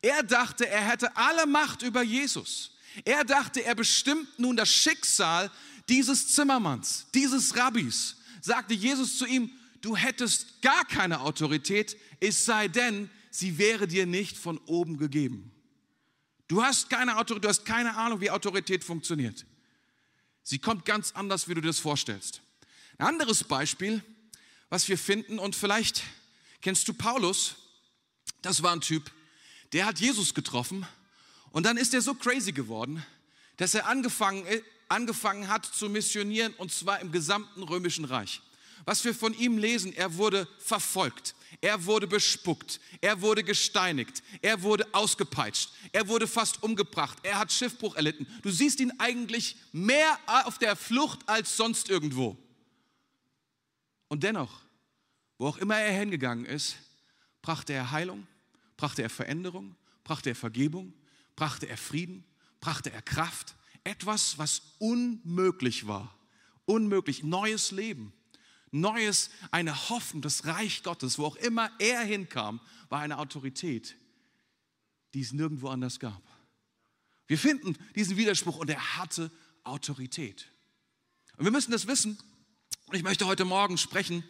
[0.00, 2.72] Er dachte, er hätte alle Macht über Jesus.
[3.04, 5.50] Er dachte, er bestimmt nun das Schicksal
[5.88, 9.50] dieses Zimmermanns, dieses Rabbis sagte Jesus zu ihm,
[9.82, 15.52] du hättest gar keine Autorität, es sei denn, sie wäre dir nicht von oben gegeben.
[16.48, 19.44] Du hast keine Autorität, du hast keine Ahnung, wie Autorität funktioniert.
[20.42, 22.40] Sie kommt ganz anders, wie du dir das vorstellst.
[22.98, 24.02] Ein anderes Beispiel,
[24.70, 26.04] was wir finden, und vielleicht
[26.62, 27.56] kennst du Paulus,
[28.42, 29.10] das war ein Typ,
[29.72, 30.86] der hat Jesus getroffen
[31.50, 33.04] und dann ist er so crazy geworden,
[33.56, 34.46] dass er angefangen,
[34.88, 38.40] angefangen hat zu missionieren und zwar im gesamten römischen Reich.
[38.84, 44.62] Was wir von ihm lesen, er wurde verfolgt, er wurde bespuckt, er wurde gesteinigt, er
[44.62, 48.26] wurde ausgepeitscht, er wurde fast umgebracht, er hat Schiffbruch erlitten.
[48.42, 52.36] Du siehst ihn eigentlich mehr auf der Flucht als sonst irgendwo.
[54.08, 54.60] Und dennoch,
[55.38, 56.76] wo auch immer er hingegangen ist,
[57.42, 58.26] brachte er Heilung,
[58.76, 60.92] brachte er Veränderung, brachte er Vergebung,
[61.34, 62.24] brachte er Frieden,
[62.60, 66.14] brachte er Kraft, etwas, was unmöglich war.
[66.64, 67.22] Unmöglich.
[67.22, 68.12] Neues Leben.
[68.72, 73.96] Neues, eine Hoffnung, das Reich Gottes, wo auch immer er hinkam, war eine Autorität,
[75.14, 76.22] die es nirgendwo anders gab.
[77.28, 79.30] Wir finden diesen Widerspruch und er hatte
[79.62, 80.48] Autorität.
[81.36, 82.18] Und wir müssen das wissen.
[82.92, 84.24] Ich möchte heute Morgen sprechen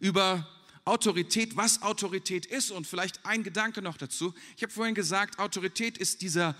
[0.00, 0.46] über
[0.84, 4.34] Autorität, was Autorität ist und vielleicht ein Gedanke noch dazu.
[4.56, 6.54] Ich habe vorhin gesagt, Autorität ist dieser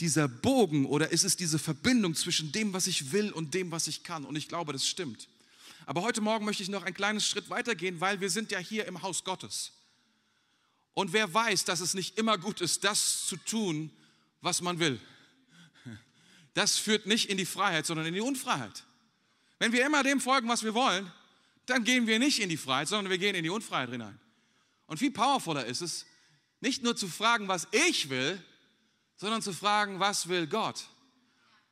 [0.00, 3.86] dieser Bogen oder ist es diese Verbindung zwischen dem, was ich will und dem, was
[3.86, 4.24] ich kann?
[4.24, 5.28] Und ich glaube, das stimmt.
[5.86, 8.86] Aber heute Morgen möchte ich noch einen kleinen Schritt weitergehen, weil wir sind ja hier
[8.86, 9.72] im Haus Gottes.
[10.94, 13.90] Und wer weiß, dass es nicht immer gut ist, das zu tun,
[14.40, 15.00] was man will.
[16.54, 18.84] Das führt nicht in die Freiheit, sondern in die Unfreiheit.
[19.58, 21.10] Wenn wir immer dem folgen, was wir wollen,
[21.66, 24.18] dann gehen wir nicht in die Freiheit, sondern wir gehen in die Unfreiheit hinein.
[24.86, 26.06] Und viel powervoller ist es,
[26.60, 28.42] nicht nur zu fragen, was ich will,
[29.20, 30.88] sondern zu fragen, was will Gott?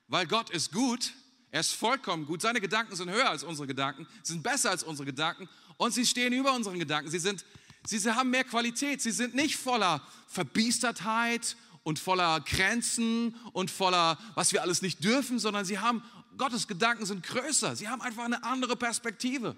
[0.06, 1.14] Weil Gott ist gut,
[1.50, 5.06] er ist vollkommen gut, seine Gedanken sind höher als unsere Gedanken, sind besser als unsere
[5.06, 7.10] Gedanken und sie stehen über unseren Gedanken.
[7.10, 7.46] Sie, sind,
[7.86, 14.52] sie, haben mehr Qualität, sie sind nicht voller Verbiestertheit und voller Grenzen und voller, was
[14.52, 16.02] wir alles nicht dürfen, sondern sie haben,
[16.36, 19.56] Gottes Gedanken sind größer, sie haben einfach eine andere Perspektive.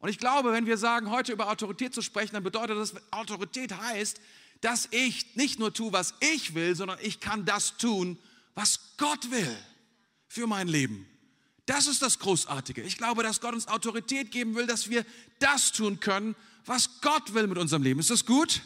[0.00, 3.76] Und ich glaube, wenn wir sagen, heute über Autorität zu sprechen, dann bedeutet das, Autorität
[3.76, 4.20] heißt,
[4.60, 8.18] dass ich nicht nur tue, was ich will, sondern ich kann das tun,
[8.54, 9.56] was Gott will
[10.26, 11.06] für mein Leben.
[11.66, 12.82] Das ist das Großartige.
[12.82, 15.04] Ich glaube, dass Gott uns Autorität geben will, dass wir
[15.38, 18.00] das tun können, was Gott will mit unserem Leben.
[18.00, 18.62] Ist das gut?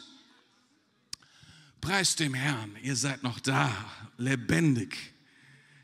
[1.81, 3.69] Preist dem Herrn, ihr seid noch da,
[4.17, 4.97] lebendig.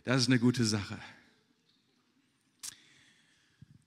[0.06, 0.98] Das ist eine gute Sache.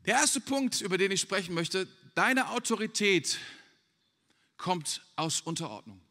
[0.05, 3.39] Der erste Punkt, über den ich sprechen möchte, deine Autorität
[4.59, 6.02] kommt aus Unterordnung.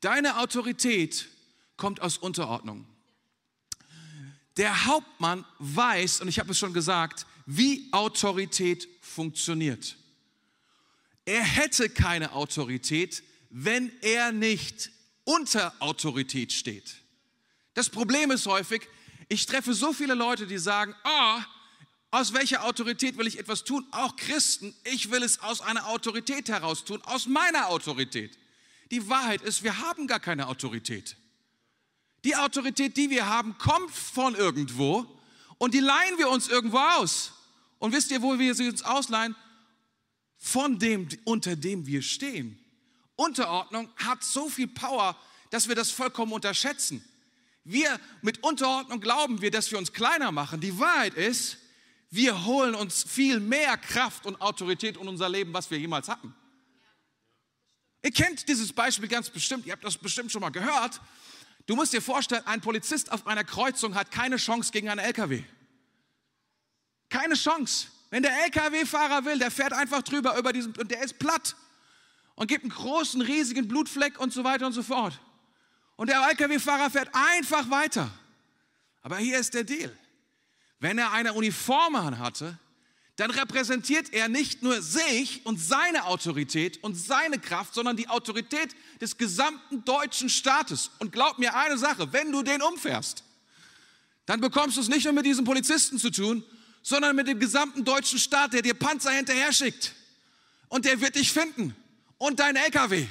[0.00, 1.28] Deine Autorität
[1.76, 2.86] kommt aus Unterordnung.
[4.56, 9.96] Der Hauptmann weiß, und ich habe es schon gesagt, wie Autorität funktioniert.
[11.24, 14.90] Er hätte keine Autorität, wenn er nicht
[15.24, 16.96] unter Autorität steht.
[17.74, 18.88] Das Problem ist häufig,
[19.28, 21.40] ich treffe so viele Leute, die sagen, oh,
[22.10, 23.84] aus welcher Autorität will ich etwas tun?
[23.90, 28.38] Auch Christen, ich will es aus einer Autorität heraus tun, aus meiner Autorität.
[28.90, 31.16] Die Wahrheit ist, wir haben gar keine Autorität.
[32.24, 35.06] Die Autorität, die wir haben, kommt von irgendwo
[35.58, 37.32] und die leihen wir uns irgendwo aus.
[37.78, 39.36] Und wisst ihr, wo wir sie uns ausleihen?
[40.38, 42.58] Von dem, unter dem wir stehen.
[43.16, 45.16] Unterordnung hat so viel Power,
[45.50, 47.04] dass wir das vollkommen unterschätzen.
[47.64, 50.60] Wir mit Unterordnung glauben wir, dass wir uns kleiner machen.
[50.60, 51.58] Die Wahrheit ist,
[52.10, 56.34] wir holen uns viel mehr Kraft und Autorität in unser Leben, was wir jemals hatten.
[58.06, 61.00] Ihr kennt dieses Beispiel ganz bestimmt, ihr habt das bestimmt schon mal gehört.
[61.66, 65.42] Du musst dir vorstellen, ein Polizist auf einer Kreuzung hat keine Chance gegen einen LKW.
[67.08, 67.88] Keine Chance.
[68.10, 71.56] Wenn der LKW-Fahrer will, der fährt einfach drüber über diesen, und der ist platt
[72.36, 75.20] und gibt einen großen, riesigen Blutfleck und so weiter und so fort.
[75.96, 78.08] Und der LKW-Fahrer fährt einfach weiter.
[79.02, 79.90] Aber hier ist der Deal.
[80.78, 82.56] Wenn er eine Uniform hatte,
[83.16, 88.76] dann repräsentiert er nicht nur sich und seine Autorität und seine Kraft, sondern die Autorität
[89.00, 90.90] des gesamten deutschen Staates.
[90.98, 93.24] Und glaub mir eine Sache, wenn du den umfährst,
[94.26, 96.44] dann bekommst du es nicht nur mit diesem Polizisten zu tun,
[96.82, 99.94] sondern mit dem gesamten deutschen Staat, der dir Panzer hinterher schickt.
[100.68, 101.74] Und der wird dich finden.
[102.18, 103.06] Und dein LKW.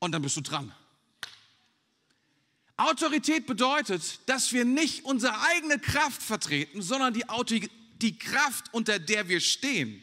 [0.00, 0.72] Und dann bist du dran.
[2.76, 7.24] Autorität bedeutet, dass wir nicht unsere eigene Kraft vertreten, sondern die,
[8.02, 10.02] die Kraft, unter der wir stehen.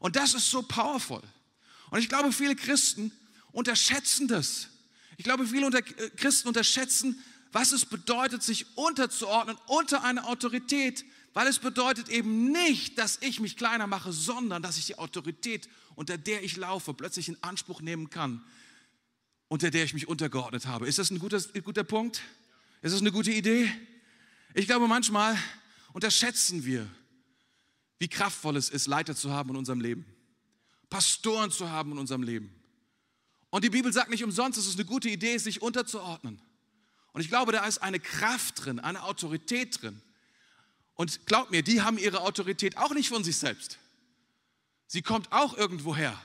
[0.00, 1.22] Und das ist so powerful.
[1.90, 3.12] Und ich glaube, viele Christen
[3.52, 4.68] unterschätzen das.
[5.16, 7.22] Ich glaube, viele unter äh, Christen unterschätzen,
[7.52, 13.40] was es bedeutet, sich unterzuordnen unter eine Autorität, weil es bedeutet eben nicht, dass ich
[13.40, 17.80] mich kleiner mache, sondern dass ich die Autorität, unter der ich laufe, plötzlich in Anspruch
[17.80, 18.44] nehmen kann,
[19.48, 20.88] unter der ich mich untergeordnet habe.
[20.88, 22.22] Ist das ein guter, guter Punkt?
[22.82, 23.70] Ist das eine gute Idee?
[24.52, 25.38] Ich glaube, manchmal
[25.92, 26.88] unterschätzen wir,
[27.98, 30.06] wie kraftvoll es ist, Leiter zu haben in unserem Leben,
[30.90, 32.54] Pastoren zu haben in unserem Leben.
[33.50, 36.40] Und die Bibel sagt nicht umsonst, dass es eine gute Idee ist, sich unterzuordnen.
[37.12, 40.02] Und ich glaube, da ist eine Kraft drin, eine Autorität drin.
[40.94, 43.78] Und glaubt mir, die haben ihre Autorität auch nicht von sich selbst.
[44.86, 46.20] Sie kommt auch irgendwo her.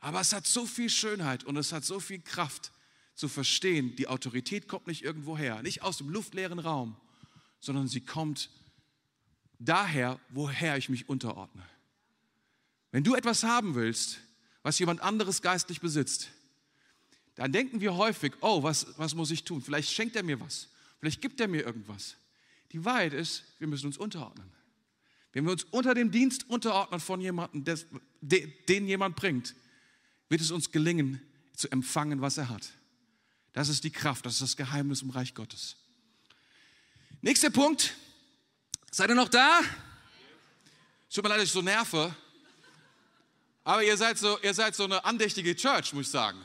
[0.00, 2.72] Aber es hat so viel Schönheit und es hat so viel Kraft
[3.14, 6.96] zu verstehen, die Autorität kommt nicht irgendwo her, nicht aus dem luftleeren Raum,
[7.58, 8.48] sondern sie kommt
[9.60, 11.62] daher, woher ich mich unterordne.
[12.90, 14.18] Wenn du etwas haben willst,
[14.62, 16.30] was jemand anderes geistlich besitzt,
[17.36, 19.62] dann denken wir häufig, oh, was, was muss ich tun?
[19.62, 20.68] Vielleicht schenkt er mir was,
[20.98, 22.16] vielleicht gibt er mir irgendwas.
[22.72, 24.50] Die Wahrheit ist, wir müssen uns unterordnen.
[25.32, 27.86] Wenn wir uns unter dem Dienst unterordnen von jemandem, des,
[28.20, 29.54] den jemand bringt,
[30.28, 31.20] wird es uns gelingen,
[31.54, 32.72] zu empfangen, was er hat.
[33.52, 35.76] Das ist die Kraft, das ist das Geheimnis im Reich Gottes.
[37.20, 37.94] Nächster Punkt.
[38.92, 39.60] Seid ihr noch da?
[41.14, 42.12] Tut mir leid, dass ich so nerve.
[43.62, 46.40] Aber ihr seid so, ihr seid so eine andächtige Church, muss ich sagen.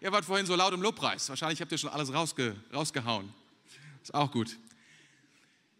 [0.00, 1.28] Ihr wart vorhin so laut im Lobpreis.
[1.28, 3.32] Wahrscheinlich habt ihr schon alles rausge, rausgehauen.
[4.02, 4.58] Ist auch gut.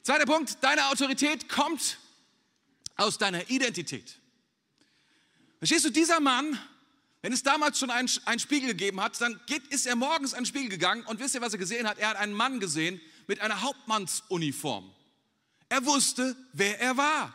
[0.03, 1.99] Zweiter Punkt, deine Autorität kommt
[2.97, 4.21] aus deiner Identität.
[5.59, 6.57] Verstehst du, dieser Mann,
[7.23, 10.41] wenn es damals schon einen, einen Spiegel gegeben hat, dann geht, ist er morgens an
[10.41, 11.99] den Spiegel gegangen und wisst ihr, was er gesehen hat?
[11.99, 14.93] Er hat einen Mann gesehen mit einer Hauptmannsuniform.
[15.73, 17.33] Er wusste, wer er war.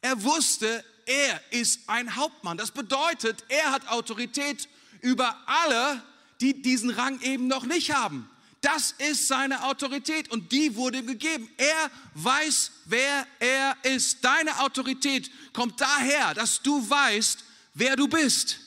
[0.00, 2.56] Er wusste, er ist ein Hauptmann.
[2.56, 4.70] Das bedeutet, er hat Autorität
[5.02, 6.02] über alle,
[6.40, 8.26] die diesen Rang eben noch nicht haben.
[8.62, 11.50] Das ist seine Autorität und die wurde ihm gegeben.
[11.58, 14.24] Er weiß, wer er ist.
[14.24, 18.60] Deine Autorität kommt daher, dass du weißt, wer du bist.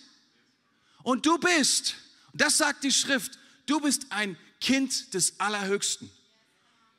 [1.02, 1.96] Und du bist,
[2.34, 6.12] das sagt die Schrift, du bist ein Kind des Allerhöchsten.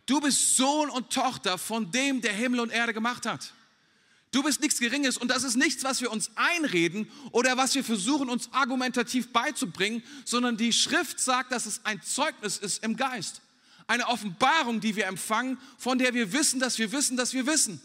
[0.06, 3.52] Du bist Sohn und Tochter von dem, der Himmel und Erde gemacht hat.
[4.32, 7.84] Du bist nichts Geringes und das ist nichts, was wir uns einreden oder was wir
[7.84, 13.42] versuchen, uns argumentativ beizubringen, sondern die Schrift sagt, dass es ein Zeugnis ist im Geist.
[13.86, 17.82] Eine Offenbarung, die wir empfangen, von der wir wissen, dass wir wissen, dass wir wissen.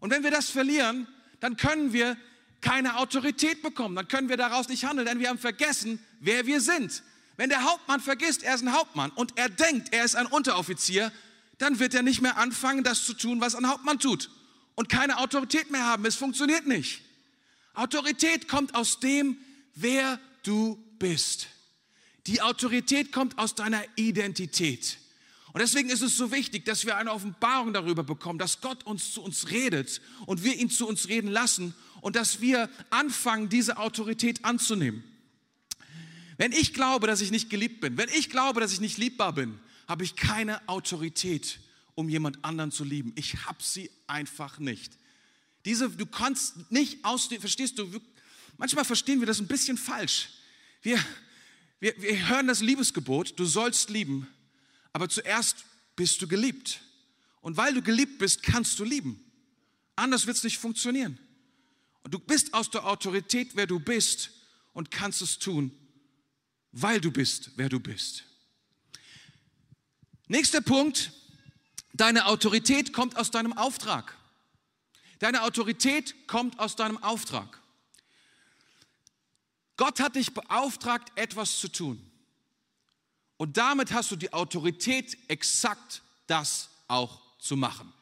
[0.00, 1.06] Und wenn wir das verlieren,
[1.40, 2.16] dann können wir
[2.62, 6.62] keine Autorität bekommen, dann können wir daraus nicht handeln, denn wir haben vergessen, wer wir
[6.62, 7.02] sind.
[7.36, 11.12] Wenn der Hauptmann vergisst, er ist ein Hauptmann und er denkt, er ist ein Unteroffizier,
[11.58, 14.30] dann wird er nicht mehr anfangen, das zu tun, was ein Hauptmann tut
[14.74, 16.04] und keine Autorität mehr haben.
[16.04, 17.02] Es funktioniert nicht.
[17.74, 19.36] Autorität kommt aus dem,
[19.74, 21.48] wer du bist.
[22.26, 24.98] Die Autorität kommt aus deiner Identität.
[25.52, 29.12] Und deswegen ist es so wichtig, dass wir eine Offenbarung darüber bekommen, dass Gott uns
[29.12, 33.76] zu uns redet und wir ihn zu uns reden lassen und dass wir anfangen, diese
[33.76, 35.04] Autorität anzunehmen.
[36.36, 39.32] Wenn ich glaube, dass ich nicht geliebt bin, wenn ich glaube, dass ich nicht liebbar
[39.32, 41.58] bin, habe ich keine Autorität
[41.94, 43.12] um jemand anderen zu lieben.
[43.16, 44.98] Ich habe sie einfach nicht.
[45.64, 47.88] Diese, du kannst nicht aus, verstehst du,
[48.58, 50.30] manchmal verstehen wir das ein bisschen falsch.
[50.82, 50.98] Wir,
[51.80, 54.26] wir, wir hören das Liebesgebot, du sollst lieben,
[54.92, 55.64] aber zuerst
[55.96, 56.80] bist du geliebt.
[57.40, 59.20] Und weil du geliebt bist, kannst du lieben.
[59.96, 61.18] Anders wird es nicht funktionieren.
[62.02, 64.30] Und du bist aus der Autorität, wer du bist
[64.72, 65.70] und kannst es tun,
[66.74, 68.24] weil du bist, wer du bist.
[70.28, 71.12] Nächster Punkt,
[71.94, 74.16] Deine Autorität kommt aus deinem Auftrag.
[75.20, 77.60] Deine Autorität kommt aus deinem Auftrag.
[79.76, 82.10] Gott hat dich beauftragt, etwas zu tun.
[83.36, 87.92] Und damit hast du die Autorität, exakt das auch zu machen.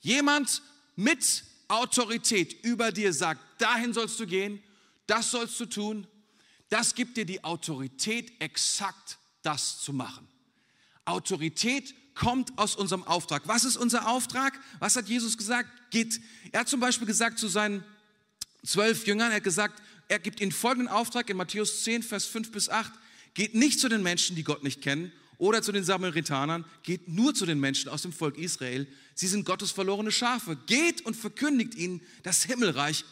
[0.00, 0.62] Jemand
[0.96, 4.62] mit Autorität über dir sagt, dahin sollst du gehen,
[5.06, 6.08] das sollst du tun,
[6.68, 10.26] das gibt dir die Autorität, exakt das zu machen.
[11.04, 13.46] Autorität kommt aus unserem Auftrag.
[13.46, 14.58] Was ist unser Auftrag?
[14.80, 15.70] Was hat Jesus gesagt?
[15.90, 16.20] Geht.
[16.50, 17.84] Er hat zum Beispiel gesagt zu seinen
[18.64, 22.50] zwölf Jüngern, er hat gesagt, er gibt ihnen folgenden Auftrag in Matthäus 10, Vers 5
[22.52, 22.92] bis 8.
[23.34, 27.34] Geht nicht zu den Menschen, die Gott nicht kennen, oder zu den Samaritanern, geht nur
[27.34, 28.86] zu den Menschen aus dem Volk Israel.
[29.14, 30.56] Sie sind Gottes verlorene Schafe.
[30.66, 33.04] Geht und verkündigt ihnen das Himmelreich,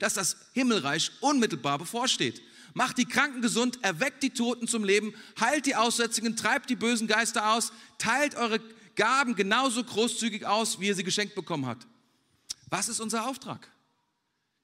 [0.00, 2.42] dass das Himmelreich unmittelbar bevorsteht.
[2.74, 7.06] Macht die Kranken gesund, erweckt die Toten zum Leben, heilt die Aussätzigen, treibt die bösen
[7.06, 8.60] Geister aus, teilt eure
[8.96, 11.86] Gaben genauso großzügig aus, wie ihr sie geschenkt bekommen habt.
[12.68, 13.70] Was ist unser Auftrag?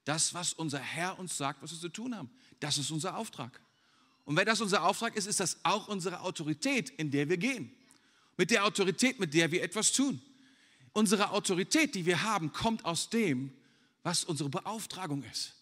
[0.05, 2.31] Das, was unser Herr uns sagt, was wir zu tun haben.
[2.59, 3.61] Das ist unser Auftrag.
[4.25, 7.73] Und wenn das unser Auftrag ist, ist das auch unsere Autorität, in der wir gehen.
[8.37, 10.21] Mit der Autorität, mit der wir etwas tun.
[10.93, 13.53] Unsere Autorität, die wir haben, kommt aus dem,
[14.03, 15.55] was unsere Beauftragung ist.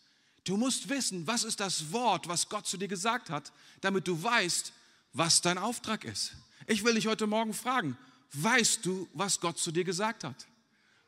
[0.48, 4.22] Du musst wissen, was ist das Wort, was Gott zu dir gesagt hat, damit du
[4.22, 4.72] weißt,
[5.12, 6.32] was dein Auftrag ist.
[6.66, 7.98] Ich will dich heute Morgen fragen,
[8.32, 10.46] weißt du, was Gott zu dir gesagt hat?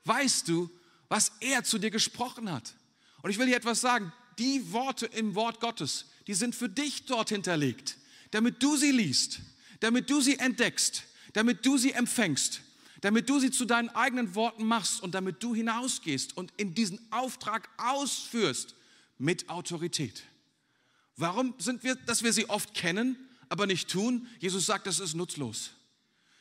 [0.05, 0.69] Weißt du,
[1.09, 2.75] was er zu dir gesprochen hat?
[3.23, 7.07] Und ich will dir etwas sagen, die Worte im Wort Gottes, die sind für dich
[7.07, 7.97] dort hinterlegt,
[8.33, 9.41] damit du sie liest,
[9.81, 12.61] damit du sie entdeckst, damit du sie empfängst,
[13.01, 17.01] damit du sie zu deinen eigenen Worten machst und damit du hinausgehst und in diesen
[17.11, 18.75] Auftrag ausführst,
[19.21, 20.25] mit Autorität.
[21.17, 23.17] Warum sind wir, dass wir sie oft kennen,
[23.49, 24.27] aber nicht tun?
[24.39, 25.73] Jesus sagt, das ist nutzlos.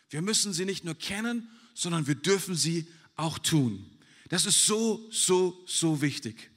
[0.10, 3.86] Wir müssen sie nicht nur kennen, sondern wir dürfen sie auch tun.
[4.30, 6.50] Das ist so, so, so wichtig.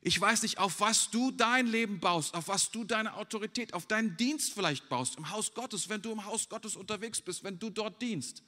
[0.00, 3.86] Ich weiß nicht, auf was du dein Leben baust, auf was du deine Autorität, auf
[3.86, 7.60] deinen Dienst vielleicht baust, im Haus Gottes, wenn du im Haus Gottes unterwegs bist, wenn
[7.60, 8.42] du dort dienst.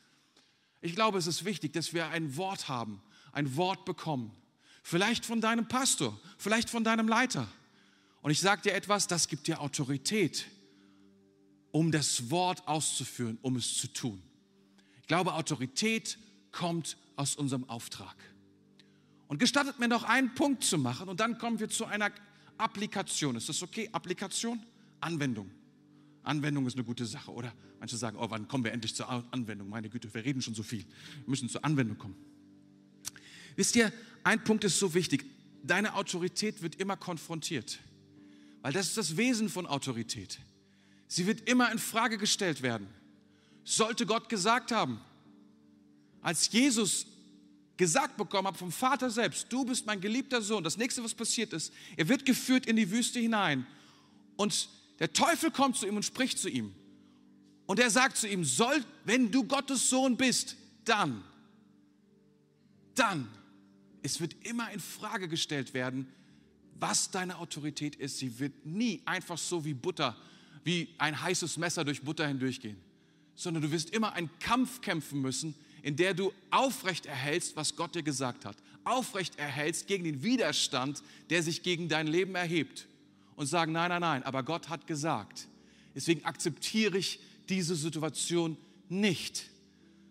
[0.81, 3.01] Ich glaube, es ist wichtig, dass wir ein Wort haben,
[3.31, 4.33] ein Wort bekommen,
[4.85, 7.49] vielleicht von deinem Pastor, vielleicht von deinem Leiter.
[8.21, 10.47] Und ich sage dir etwas, das gibt dir Autorität,
[11.73, 14.23] um das Wort auszuführen, um es zu tun.
[15.01, 16.19] Ich glaube, Autorität
[16.53, 18.15] kommt aus unserem Auftrag.
[19.27, 22.13] Und gestattet mir noch einen Punkt zu machen und dann kommen wir zu einer
[22.59, 23.37] Applikation.
[23.37, 23.89] Ist das okay?
[23.91, 24.63] Applikation?
[25.01, 25.51] Anwendung.
[26.23, 27.53] Anwendung ist eine gute Sache, oder?
[27.81, 29.69] Manche sagen, oh, wann kommen wir endlich zur Anwendung?
[29.69, 30.85] Meine Güte, wir reden schon so viel.
[30.85, 32.17] Wir müssen zur Anwendung kommen.
[33.57, 35.25] Wisst ihr, ein Punkt ist so wichtig.
[35.63, 37.79] Deine Autorität wird immer konfrontiert.
[38.63, 40.39] Weil das ist das Wesen von Autorität.
[41.07, 42.89] Sie wird immer in Frage gestellt werden.
[43.65, 45.01] Sollte Gott gesagt haben,
[46.23, 47.07] als Jesus
[47.77, 51.53] gesagt bekommen hat vom Vater selbst, du bist mein geliebter Sohn, das nächste, was passiert
[51.53, 53.67] ist, er wird geführt in die Wüste hinein
[54.37, 56.75] und der Teufel kommt zu ihm und spricht zu ihm.
[57.67, 61.25] Und er sagt zu ihm, soll, wenn du Gottes Sohn bist, dann,
[62.95, 63.29] dann
[64.05, 66.07] es wird immer in Frage gestellt werden,
[66.79, 68.19] was deine Autorität ist.
[68.19, 70.15] Sie wird nie einfach so wie Butter,
[70.63, 72.77] wie ein heißes Messer durch Butter hindurchgehen,
[73.35, 77.95] sondern du wirst immer einen Kampf kämpfen müssen, in der du aufrecht erhältst, was Gott
[77.95, 78.57] dir gesagt hat.
[78.85, 82.87] Aufrecht erhältst gegen den Widerstand, der sich gegen dein Leben erhebt.
[83.37, 85.49] Und sagen, nein, nein, nein, aber Gott hat gesagt.
[85.95, 88.57] Deswegen akzeptiere ich diese Situation
[88.89, 89.47] nicht,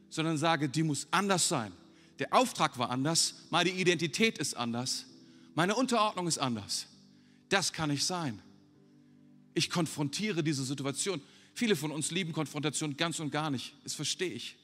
[0.09, 1.71] sondern sage, die muss anders sein.
[2.23, 5.07] Der Auftrag war anders, meine Identität ist anders,
[5.55, 6.87] meine Unterordnung ist anders.
[7.49, 8.41] Das kann nicht sein.
[9.53, 11.21] Ich konfrontiere diese Situation.
[11.53, 13.75] Viele von uns lieben Konfrontation ganz und gar nicht.
[13.83, 14.55] Das verstehe ich.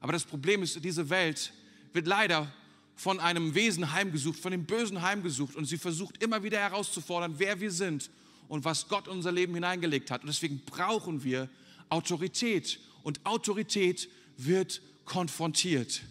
[0.00, 1.52] Aber das Problem ist, diese Welt
[1.92, 2.52] wird leider
[2.94, 7.58] von einem Wesen heimgesucht, von dem Bösen heimgesucht und sie versucht immer wieder herauszufordern, wer
[7.58, 8.10] wir sind
[8.46, 10.20] und was Gott in unser Leben hineingelegt hat.
[10.20, 11.48] Und deswegen brauchen wir
[11.88, 16.02] Autorität und Autorität wird konfrontiert.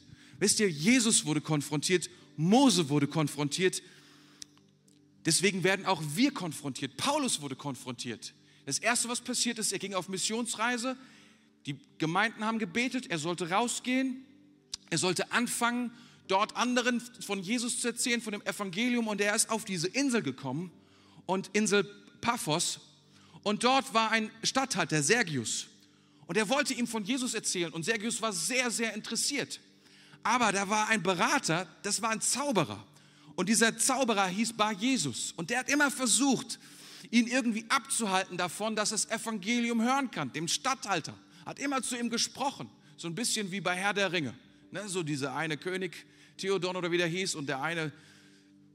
[0.42, 3.84] Wisst ihr, Jesus wurde konfrontiert, Mose wurde konfrontiert.
[5.24, 6.98] Deswegen werden auch wir konfrontiert.
[6.98, 8.34] Paulus wurde konfrontiert.
[8.66, 10.98] Das Erste, was passiert ist, er ging auf Missionsreise.
[11.68, 14.26] Die Gemeinden haben gebetet, er sollte rausgehen.
[14.90, 15.92] Er sollte anfangen,
[16.28, 19.10] dort anderen von Jesus zu erzählen, von dem Evangelium.
[19.10, 20.72] Und er ist auf diese Insel gekommen
[21.28, 21.84] und Insel
[22.20, 22.80] Paphos.
[23.44, 25.68] Und dort war ein Statthalter, Sergius.
[26.26, 27.72] Und er wollte ihm von Jesus erzählen.
[27.72, 29.60] Und Sergius war sehr, sehr interessiert.
[30.24, 32.84] Aber da war ein Berater, das war ein Zauberer.
[33.36, 35.34] Und dieser Zauberer hieß Bar Jesus.
[35.36, 36.60] Und der hat immer versucht,
[37.10, 41.14] ihn irgendwie abzuhalten davon, dass das Evangelium hören kann, dem Statthalter.
[41.46, 42.70] Hat immer zu ihm gesprochen.
[42.98, 44.34] So ein bisschen wie bei Herr der Ringe.
[44.72, 46.06] Ne, so dieser eine König,
[46.38, 47.92] Theodon oder wie der hieß, und der eine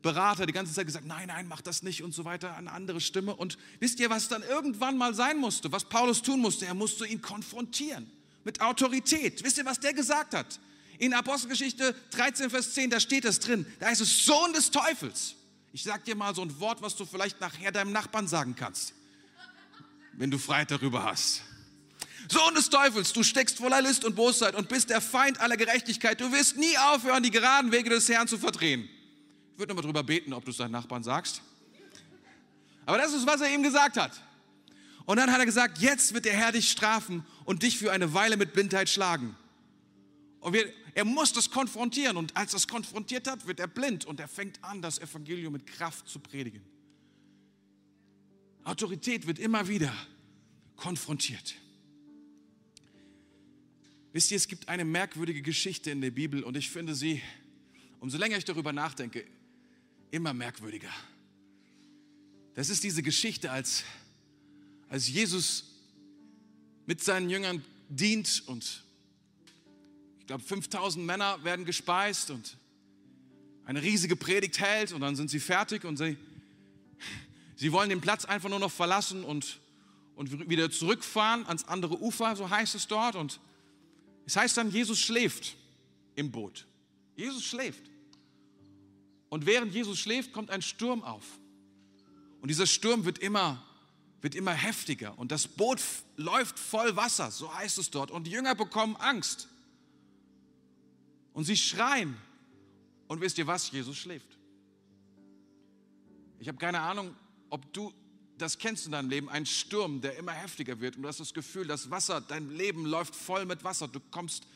[0.03, 3.01] Berater die ganze Zeit gesagt, nein, nein, mach das nicht und so weiter, eine andere
[3.01, 3.35] Stimme.
[3.35, 6.67] Und wisst ihr, was dann irgendwann mal sein musste, was Paulus tun musste?
[6.67, 8.11] Er musste ihn konfrontieren
[8.45, 9.43] mit Autorität.
[9.43, 10.61] Wisst ihr, was der gesagt hat?
[10.99, 13.67] In Apostelgeschichte 13, Vers 10, da steht das drin.
[13.81, 15.35] Da heißt es Sohn des Teufels.
[15.73, 18.95] Ich sag dir mal so ein Wort, was du vielleicht nachher deinem Nachbarn sagen kannst,
[20.15, 21.43] wenn du Freiheit darüber hast.
[22.31, 26.21] Sohn des Teufels, du steckst voller List und Bosheit und bist der Feind aller Gerechtigkeit.
[26.21, 28.89] Du wirst nie aufhören, die geraden Wege des Herrn zu verdrehen.
[29.53, 31.41] Ich würde nochmal drüber beten, ob du es deinen Nachbarn sagst.
[32.85, 34.13] Aber das ist, was er ihm gesagt hat.
[35.05, 38.13] Und dann hat er gesagt, jetzt wird der Herr dich strafen und dich für eine
[38.13, 39.37] Weile mit Blindheit schlagen.
[40.47, 42.17] Und wir, er muss das konfrontieren.
[42.17, 45.53] Und als er es konfrontiert hat, wird er blind und er fängt an, das Evangelium
[45.53, 46.63] mit Kraft zu predigen.
[48.63, 49.93] Autorität wird immer wieder
[50.77, 51.57] konfrontiert.
[54.13, 57.21] Wisst ihr, es gibt eine merkwürdige Geschichte in der Bibel und ich finde sie,
[57.99, 59.27] umso länger ich darüber nachdenke,
[60.13, 60.93] immer merkwürdiger.
[62.55, 63.83] Das ist diese Geschichte, als,
[64.89, 65.65] als Jesus
[66.87, 68.86] mit seinen Jüngern dient und
[70.27, 72.57] ich glaube 5000 Männer werden gespeist und
[73.64, 76.16] eine riesige Predigt hält und dann sind sie fertig und sie,
[77.55, 79.61] sie wollen den Platz einfach nur noch verlassen und,
[80.16, 83.14] und wieder zurückfahren ans andere Ufer, so heißt es dort.
[83.14, 83.39] Und
[84.24, 85.55] es heißt dann, Jesus schläft
[86.16, 86.66] im Boot.
[87.14, 87.85] Jesus schläft.
[89.29, 91.22] Und während Jesus schläft, kommt ein Sturm auf.
[92.41, 93.64] Und dieser Sturm wird immer,
[94.22, 95.16] wird immer heftiger.
[95.20, 95.81] Und das Boot
[96.16, 98.11] läuft voll Wasser, so heißt es dort.
[98.11, 99.51] Und die Jünger bekommen Angst.
[101.37, 102.16] Und sie schreien.
[103.09, 103.70] Und wisst ihr was?
[103.70, 104.39] Jesus schläft.
[106.39, 107.14] Ich habe keine Ahnung,
[107.51, 107.93] ob du
[108.39, 110.97] das kennst in deinem Leben, ein Sturm, der immer heftiger wird.
[110.97, 113.87] Und du hast das Gefühl, das Wasser, dein Leben läuft voll mit Wasser.
[113.87, 114.47] Du kommst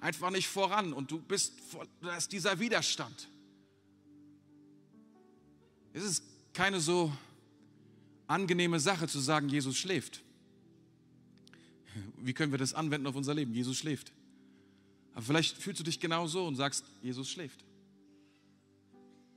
[0.00, 1.52] einfach nicht voran und du bist,
[2.00, 3.28] da ist dieser Widerstand.
[5.92, 6.24] Es ist
[6.54, 7.12] keine so
[8.26, 10.22] angenehme Sache zu sagen, Jesus schläft.
[12.16, 13.52] Wie können wir das anwenden auf unser Leben?
[13.52, 14.10] Jesus schläft.
[15.20, 17.62] Aber vielleicht fühlst du dich genau so und sagst, Jesus schläft.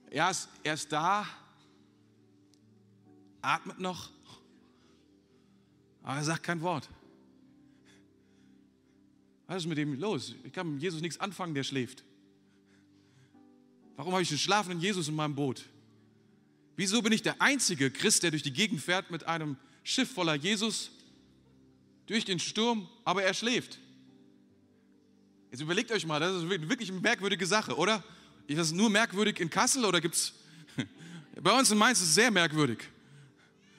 [0.10, 1.28] Er ist, er ist da,
[3.42, 4.10] atmet noch,
[6.02, 6.88] aber er sagt kein Wort.
[9.48, 10.36] Was ist mit dem los?
[10.46, 12.06] Ich kann mit Jesus nichts anfangen, der schläft.
[13.98, 15.66] Warum habe ich einen schlafenden Jesus in meinem Boot?
[16.78, 20.36] Wieso bin ich der einzige Christ, der durch die Gegend fährt mit einem Schiff voller
[20.36, 20.92] Jesus
[22.06, 23.80] durch den Sturm, aber er schläft?
[25.54, 28.04] Jetzt überlegt euch mal, das ist wirklich eine merkwürdige Sache, oder?
[28.48, 30.34] Ist das nur merkwürdig in Kassel oder gibt es.
[31.44, 32.80] Bei uns in Mainz ist es sehr merkwürdig.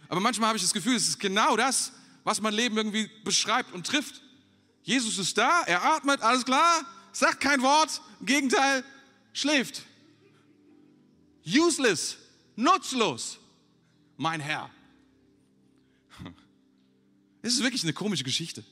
[0.07, 1.91] Aber manchmal habe ich das Gefühl, es ist genau das,
[2.23, 4.23] was mein Leben irgendwie beschreibt und trifft.
[4.85, 8.85] Jesus ist da, er atmet, alles klar, sagt kein Wort, im Gegenteil,
[9.33, 9.83] schläft.
[11.45, 12.19] Useless
[12.55, 13.41] nutzlos,
[14.17, 14.71] mein Herr.
[17.43, 18.63] Es ist wirklich eine komische Geschichte.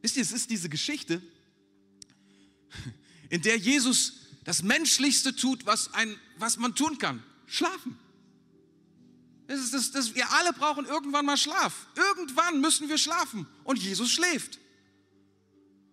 [0.00, 1.20] Wisst ihr, es ist diese Geschichte,
[3.30, 4.14] in der Jesus
[4.44, 7.22] das Menschlichste tut, was, ein, was man tun kann.
[7.46, 7.98] Schlafen.
[9.46, 11.88] Das ist das, das, wir alle brauchen irgendwann mal Schlaf.
[11.96, 13.46] Irgendwann müssen wir schlafen.
[13.64, 14.58] Und Jesus schläft.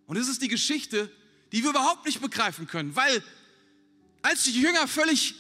[0.05, 1.11] Und es ist die Geschichte,
[1.51, 3.23] die wir überhaupt nicht begreifen können, weil
[4.21, 5.35] als die Jünger völlig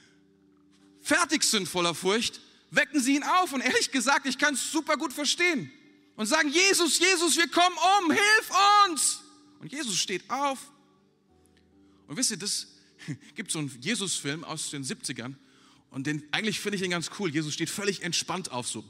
[1.00, 2.40] fertig sind voller Furcht,
[2.70, 3.52] wecken sie ihn auf.
[3.52, 5.70] Und ehrlich gesagt, ich kann es super gut verstehen.
[6.16, 8.50] Und sagen, Jesus, Jesus, wir kommen um, hilf
[8.86, 9.20] uns.
[9.62, 10.72] Und Jesus steht auf.
[12.08, 12.66] Und wisst ihr, das
[13.36, 15.36] gibt so einen Jesus-Film aus den 70ern.
[15.88, 17.30] Und den, eigentlich finde ich ihn ganz cool.
[17.30, 18.84] Jesus steht völlig entspannt auf, so.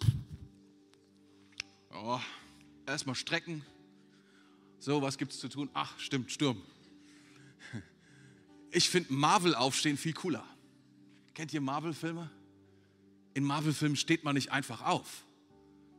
[1.92, 2.18] Oh,
[2.86, 3.62] erstmal strecken.
[4.78, 5.68] So, was gibt es zu tun?
[5.74, 6.60] Ach, stimmt, Sturm.
[8.74, 10.48] Ich finde Marvel aufstehen viel cooler.
[11.34, 12.30] Kennt ihr Marvel-Filme?
[13.34, 15.26] In Marvel-Filmen steht man nicht einfach auf,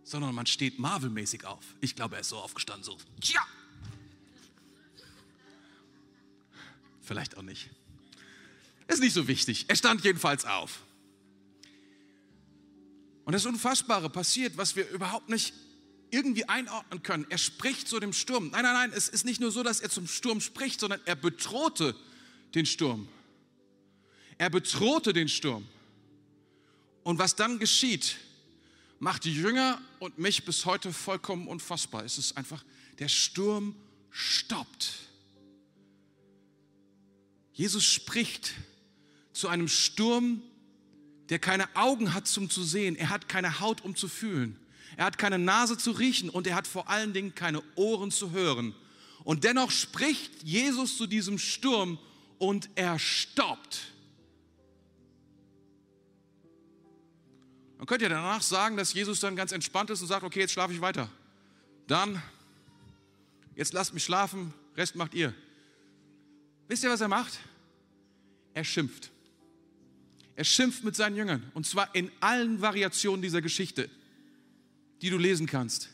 [0.04, 1.64] sondern man steht Marvel-mäßig auf.
[1.82, 3.46] Ich glaube, er ist so aufgestanden, so, tja.
[7.04, 7.70] Vielleicht auch nicht.
[8.88, 9.66] Ist nicht so wichtig.
[9.68, 10.82] Er stand jedenfalls auf.
[13.26, 15.54] Und das Unfassbare passiert, was wir überhaupt nicht
[16.10, 17.26] irgendwie einordnen können.
[17.30, 18.50] Er spricht zu dem Sturm.
[18.50, 21.16] Nein, nein, nein, es ist nicht nur so, dass er zum Sturm spricht, sondern er
[21.16, 21.96] bedrohte
[22.54, 23.08] den Sturm.
[24.38, 25.68] Er bedrohte den Sturm.
[27.04, 28.18] Und was dann geschieht,
[29.00, 32.06] macht die Jünger und mich bis heute vollkommen unfassbar.
[32.06, 32.64] Es ist einfach,
[33.00, 33.76] der Sturm
[34.12, 34.94] stoppt.
[37.54, 38.54] Jesus spricht
[39.32, 40.42] zu einem Sturm,
[41.30, 42.96] der keine Augen hat zum zu sehen.
[42.96, 44.60] Er hat keine Haut um zu fühlen.
[44.98, 48.32] Er hat keine Nase zu riechen und er hat vor allen Dingen keine Ohren zu
[48.32, 48.76] hören.
[49.24, 51.98] Und dennoch spricht Jesus zu diesem Sturm
[52.38, 53.94] und er stoppt.
[57.78, 60.54] Man könnte ja danach sagen, dass Jesus dann ganz entspannt ist und sagt, okay, jetzt
[60.54, 61.10] schlafe ich weiter.
[61.88, 62.22] Dann,
[63.56, 65.34] jetzt lasst mich schlafen, Rest macht ihr.
[66.68, 67.40] Wisst ihr, was er macht?
[68.54, 69.12] Er schimpft.
[70.36, 71.44] Er schimpft mit seinen Jüngern.
[71.54, 73.90] Und zwar in allen Variationen dieser Geschichte,
[75.02, 75.90] die du lesen kannst.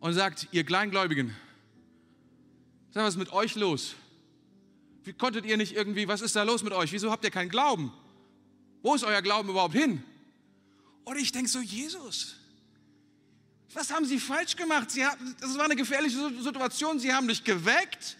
[0.00, 1.34] Und sagt, ihr Kleingläubigen,
[2.92, 3.94] was ist mit euch los?
[5.04, 6.92] Wie konntet ihr nicht irgendwie, was ist da los mit euch?
[6.92, 7.92] Wieso habt ihr keinen Glauben?
[8.82, 10.02] Wo ist euer Glauben überhaupt hin?
[11.04, 12.36] Und ich denke so, Jesus,
[13.72, 14.90] was haben Sie falsch gemacht?
[14.90, 16.98] Sie haben, das war eine gefährliche Situation.
[16.98, 18.16] Sie haben dich geweckt.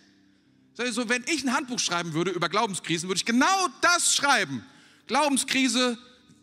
[0.76, 4.64] So, wenn ich ein Handbuch schreiben würde über Glaubenskrisen, würde ich genau das schreiben.
[5.06, 5.98] Glaubenskrise,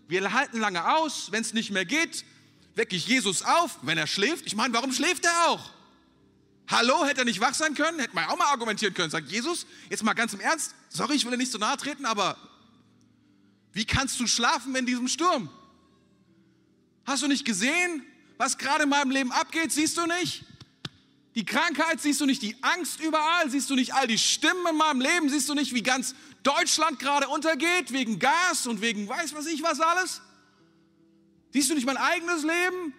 [0.07, 1.31] wir halten lange aus.
[1.31, 2.25] Wenn es nicht mehr geht,
[2.73, 4.47] wecke ich Jesus auf, wenn er schläft.
[4.47, 5.71] Ich meine, warum schläft er auch?
[6.67, 7.99] Hallo, hätte er nicht wach sein können?
[7.99, 9.11] Hätte man auch mal argumentieren können.
[9.11, 12.05] Sagt Jesus, jetzt mal ganz im Ernst, sorry, ich will dir nicht so nahe treten,
[12.05, 12.35] aber
[13.73, 15.49] wie kannst du schlafen in diesem Sturm?
[17.05, 18.03] Hast du nicht gesehen,
[18.37, 19.71] was gerade in meinem Leben abgeht?
[19.71, 20.43] Siehst du nicht?
[21.35, 23.49] Die Krankheit, siehst du nicht die Angst überall?
[23.49, 25.29] Siehst du nicht all die Stimmen in meinem Leben?
[25.29, 26.13] Siehst du nicht, wie ganz
[26.43, 30.21] Deutschland gerade untergeht wegen Gas und wegen weiß was ich was alles?
[31.51, 32.93] Siehst du nicht mein eigenes Leben?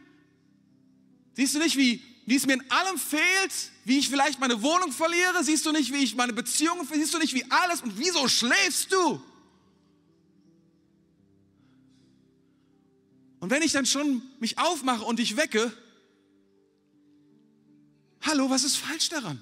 [1.35, 3.73] Siehst du nicht, wie, wie es mir in allem fehlt?
[3.85, 5.45] Wie ich vielleicht meine Wohnung verliere?
[5.45, 8.93] Siehst du nicht, wie ich meine Beziehungen, siehst du nicht, wie alles und wieso schläfst
[8.93, 9.23] du?
[13.39, 15.71] Und wenn ich dann schon mich aufmache und dich wecke,
[18.27, 19.41] hallo, was ist falsch daran?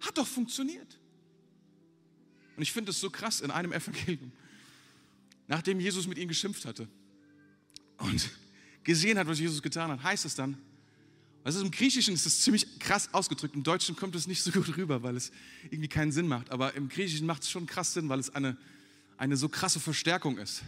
[0.00, 0.98] Hat doch funktioniert.
[2.56, 4.32] Und ich finde es so krass in einem Evangelium,
[5.46, 6.88] nachdem Jesus mit ihnen geschimpft hatte
[7.98, 8.30] und
[8.82, 10.56] gesehen hat, was Jesus getan hat, heißt es dann,
[11.42, 14.76] also im Griechischen ist es ziemlich krass ausgedrückt, im Deutschen kommt es nicht so gut
[14.78, 15.30] rüber, weil es
[15.64, 18.56] irgendwie keinen Sinn macht, aber im Griechischen macht es schon krass Sinn, weil es eine,
[19.18, 20.62] eine so krasse Verstärkung ist.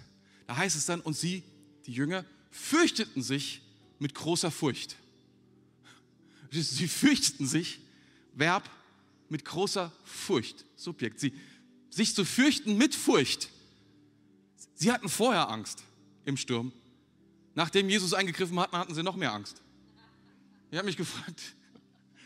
[0.47, 1.43] Da heißt es dann, und sie,
[1.87, 3.63] die Jünger, fürchteten sich
[3.99, 4.97] mit großer Furcht.
[6.63, 7.81] Sie fürchteten sich,
[8.35, 8.69] Verb
[9.29, 11.21] mit großer Furcht, Subjekt.
[11.21, 11.33] Sie,
[11.91, 13.49] sich zu fürchten mit Furcht.
[14.75, 15.83] Sie hatten vorher Angst
[16.25, 16.73] im Sturm.
[17.55, 19.63] Nachdem Jesus eingegriffen hat, hatten sie noch mehr Angst.
[20.71, 21.41] Ich habe mich gefragt,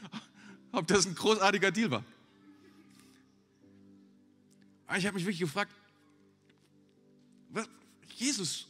[0.73, 2.05] ob das ein großartiger Deal war.
[4.97, 5.73] Ich habe mich wirklich gefragt,
[7.51, 7.69] was,
[8.17, 8.67] Jesus,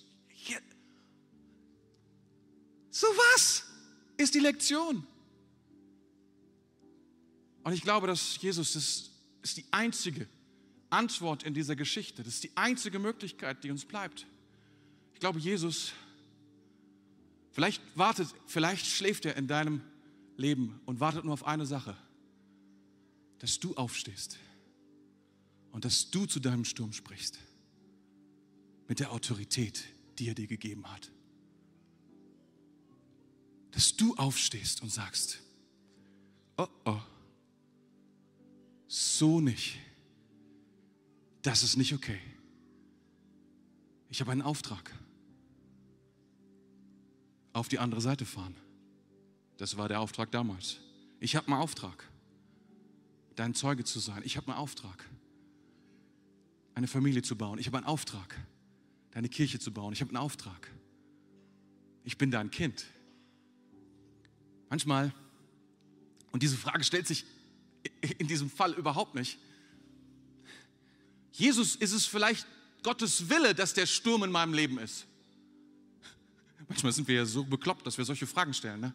[2.91, 3.65] so was
[4.19, 5.07] ist die Lektion.
[7.63, 9.11] Und ich glaube, dass Jesus, das
[9.43, 10.27] ist die einzige
[10.89, 12.23] Antwort in dieser Geschichte.
[12.23, 14.27] Das ist die einzige Möglichkeit, die uns bleibt.
[15.15, 15.93] Ich glaube, Jesus,
[17.53, 19.83] vielleicht wartet, vielleicht schläft er in deinem
[20.37, 21.97] Leben und wartet nur auf eine Sache,
[23.39, 24.39] dass du aufstehst
[25.73, 27.39] und dass du zu deinem Sturm sprichst
[28.89, 29.85] mit der Autorität,
[30.19, 31.11] die er dir gegeben hat
[33.73, 35.41] dass du aufstehst und sagst,
[36.57, 37.01] oh oh,
[38.91, 39.79] so nicht.
[41.43, 42.19] Das ist nicht okay.
[44.09, 44.93] Ich habe einen Auftrag.
[47.53, 48.57] Auf die andere Seite fahren.
[49.59, 50.79] Das war der Auftrag damals.
[51.21, 52.05] Ich habe einen Auftrag,
[53.37, 54.23] dein Zeuge zu sein.
[54.25, 55.09] Ich habe einen Auftrag,
[56.75, 57.61] eine Familie zu bauen.
[57.61, 58.37] Ich habe einen Auftrag,
[59.13, 59.93] deine Kirche zu bauen.
[59.93, 60.69] Ich habe einen Auftrag.
[62.03, 62.87] Ich bin dein Kind.
[64.69, 65.15] Manchmal,
[66.33, 67.25] und diese Frage stellt sich
[68.19, 69.39] in diesem Fall überhaupt nicht,
[71.33, 72.47] Jesus, ist es vielleicht
[72.83, 75.07] Gottes Wille, dass der Sturm in meinem Leben ist?
[76.69, 78.81] Manchmal sind wir ja so bekloppt, dass wir solche Fragen stellen.
[78.81, 78.95] Ne?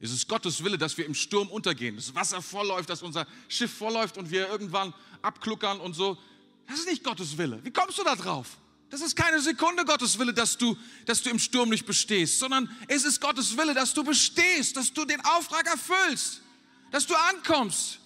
[0.00, 3.72] Ist es Gottes Wille, dass wir im Sturm untergehen, das Wasser vollläuft, dass unser Schiff
[3.72, 6.18] vollläuft und wir irgendwann abkluckern und so?
[6.66, 7.60] Das ist nicht Gottes Wille.
[7.64, 8.56] Wie kommst du da drauf?
[8.90, 12.68] Das ist keine Sekunde Gottes Wille, dass du, dass du im Sturm nicht bestehst, sondern
[12.88, 16.42] es ist Gottes Wille, dass du bestehst, dass du den Auftrag erfüllst,
[16.90, 18.00] dass du ankommst,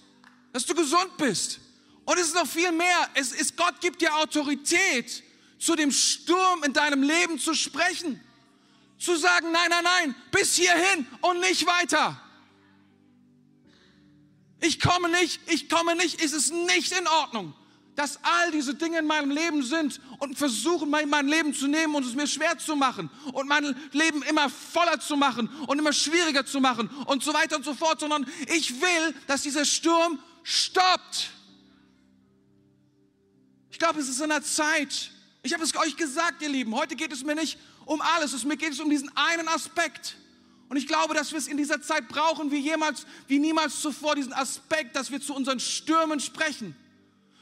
[0.53, 1.59] dass du gesund bist.
[2.05, 3.09] Und es ist noch viel mehr.
[3.15, 5.23] Es ist, Gott gibt dir Autorität,
[5.57, 8.21] zu dem Sturm in deinem Leben zu sprechen.
[8.99, 12.21] Zu sagen, nein, nein, nein, bis hierhin und nicht weiter.
[14.61, 17.53] Ich komme nicht, ich komme nicht, ist es nicht in Ordnung
[17.95, 21.95] dass all diese Dinge in meinem Leben sind und versuchen, mein, mein Leben zu nehmen
[21.95, 25.93] und es mir schwer zu machen und mein Leben immer voller zu machen und immer
[25.93, 30.19] schwieriger zu machen und so weiter und so fort, sondern ich will, dass dieser Sturm
[30.43, 31.31] stoppt.
[33.71, 35.11] Ich glaube, es ist in der Zeit.
[35.43, 36.75] Ich habe es euch gesagt, ihr Lieben.
[36.75, 38.33] Heute geht es mir nicht um alles.
[38.33, 40.17] Es mir geht es um diesen einen Aspekt.
[40.67, 44.15] Und ich glaube, dass wir es in dieser Zeit brauchen, wie jemals, wie niemals zuvor,
[44.15, 46.75] diesen Aspekt, dass wir zu unseren Stürmen sprechen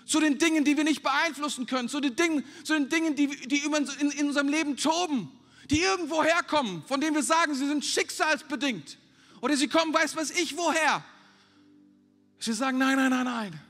[0.05, 3.27] zu den Dingen, die wir nicht beeinflussen können, zu den Dingen, zu den Dingen die,
[3.27, 5.31] die in, in unserem Leben toben,
[5.69, 8.97] die irgendwo herkommen, von denen wir sagen, sie sind schicksalsbedingt
[9.41, 11.03] oder sie kommen, weiß was ich woher.
[12.39, 13.61] Wir sagen, nein, nein, nein, nein.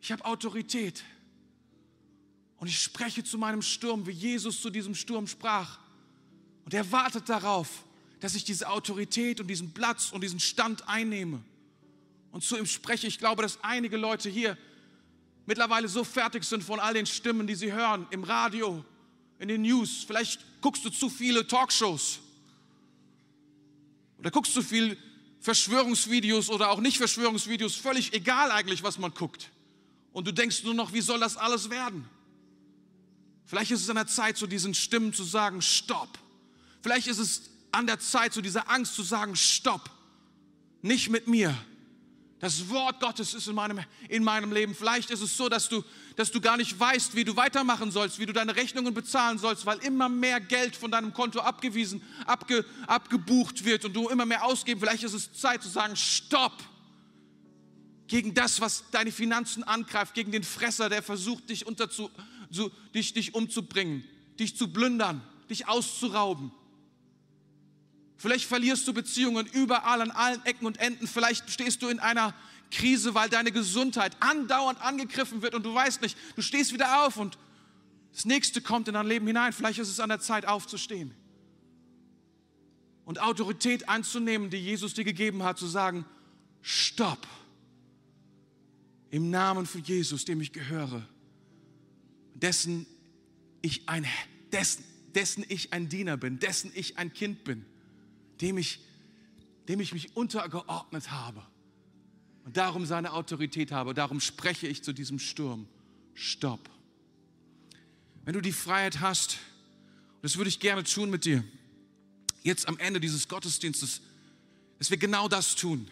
[0.00, 1.04] Ich habe Autorität.
[2.56, 5.78] Und ich spreche zu meinem Sturm, wie Jesus zu diesem Sturm sprach.
[6.64, 7.84] Und er wartet darauf,
[8.20, 11.42] dass ich diese Autorität und diesen Platz und diesen Stand einnehme.
[12.32, 13.06] Und zu ihm spreche.
[13.06, 14.56] Ich glaube, dass einige Leute hier
[15.46, 18.84] mittlerweile so fertig sind von all den Stimmen, die sie hören, im Radio,
[19.38, 20.04] in den News.
[20.06, 22.20] Vielleicht guckst du zu viele Talkshows.
[24.18, 24.96] Oder guckst du viel
[25.40, 29.50] Verschwörungsvideos oder auch nicht Verschwörungsvideos, völlig egal eigentlich, was man guckt.
[30.12, 32.08] Und du denkst nur noch, wie soll das alles werden?
[33.46, 36.18] Vielleicht ist es an der Zeit, zu diesen Stimmen zu sagen, stopp.
[36.82, 39.90] Vielleicht ist es an der Zeit, zu dieser Angst zu sagen, stopp.
[40.82, 41.56] Nicht mit mir,
[42.40, 44.74] das Wort Gottes ist in meinem, in meinem Leben.
[44.74, 45.84] Vielleicht ist es so, dass du,
[46.16, 49.66] dass du gar nicht weißt, wie du weitermachen sollst, wie du deine Rechnungen bezahlen sollst,
[49.66, 54.42] weil immer mehr Geld von deinem Konto abgewiesen, abge, abgebucht wird und du immer mehr
[54.42, 54.80] ausgeben.
[54.80, 56.56] Vielleicht ist es Zeit zu sagen, stopp
[58.06, 62.10] gegen das, was deine Finanzen angreift, gegen den Fresser, der versucht, dich, unterzu,
[62.50, 64.02] zu, dich, dich umzubringen,
[64.38, 65.20] dich zu plündern,
[65.50, 66.52] dich auszurauben.
[68.20, 71.06] Vielleicht verlierst du Beziehungen überall an allen Ecken und Enden.
[71.06, 72.34] Vielleicht stehst du in einer
[72.70, 77.16] Krise, weil deine Gesundheit andauernd angegriffen wird und du weißt nicht, du stehst wieder auf
[77.16, 77.38] und
[78.12, 79.54] das nächste kommt in dein Leben hinein.
[79.54, 81.14] Vielleicht ist es an der Zeit aufzustehen
[83.06, 86.04] und Autorität anzunehmen, die Jesus dir gegeben hat, zu sagen,
[86.60, 87.26] stopp.
[89.10, 91.08] Im Namen von Jesus, dem ich gehöre,
[92.34, 92.86] dessen
[93.62, 94.04] ich ein,
[94.52, 97.64] dessen, dessen ich ein Diener bin, dessen ich ein Kind bin
[98.40, 98.80] dem ich,
[99.68, 101.44] dem ich mich untergeordnet habe
[102.44, 103.94] und darum seine Autorität habe.
[103.94, 105.68] Darum spreche ich zu diesem Sturm.
[106.14, 106.68] Stopp.
[108.24, 109.38] Wenn du die Freiheit hast,
[110.22, 111.44] das würde ich gerne tun mit dir,
[112.42, 114.02] jetzt am Ende dieses Gottesdienstes,
[114.78, 115.90] dass wir genau das tun,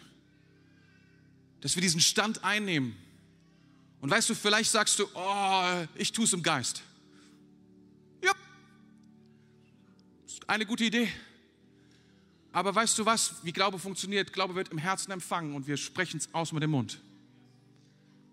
[1.61, 2.95] dass wir diesen Stand einnehmen.
[4.01, 6.81] Und weißt du, vielleicht sagst du, oh, ich tue es im Geist.
[8.23, 8.31] Ja,
[10.25, 11.09] ist eine gute Idee.
[12.59, 14.33] Aber weißt du was, wie Glaube funktioniert?
[14.33, 16.99] Glaube wird im Herzen empfangen und wir sprechen es aus mit dem Mund.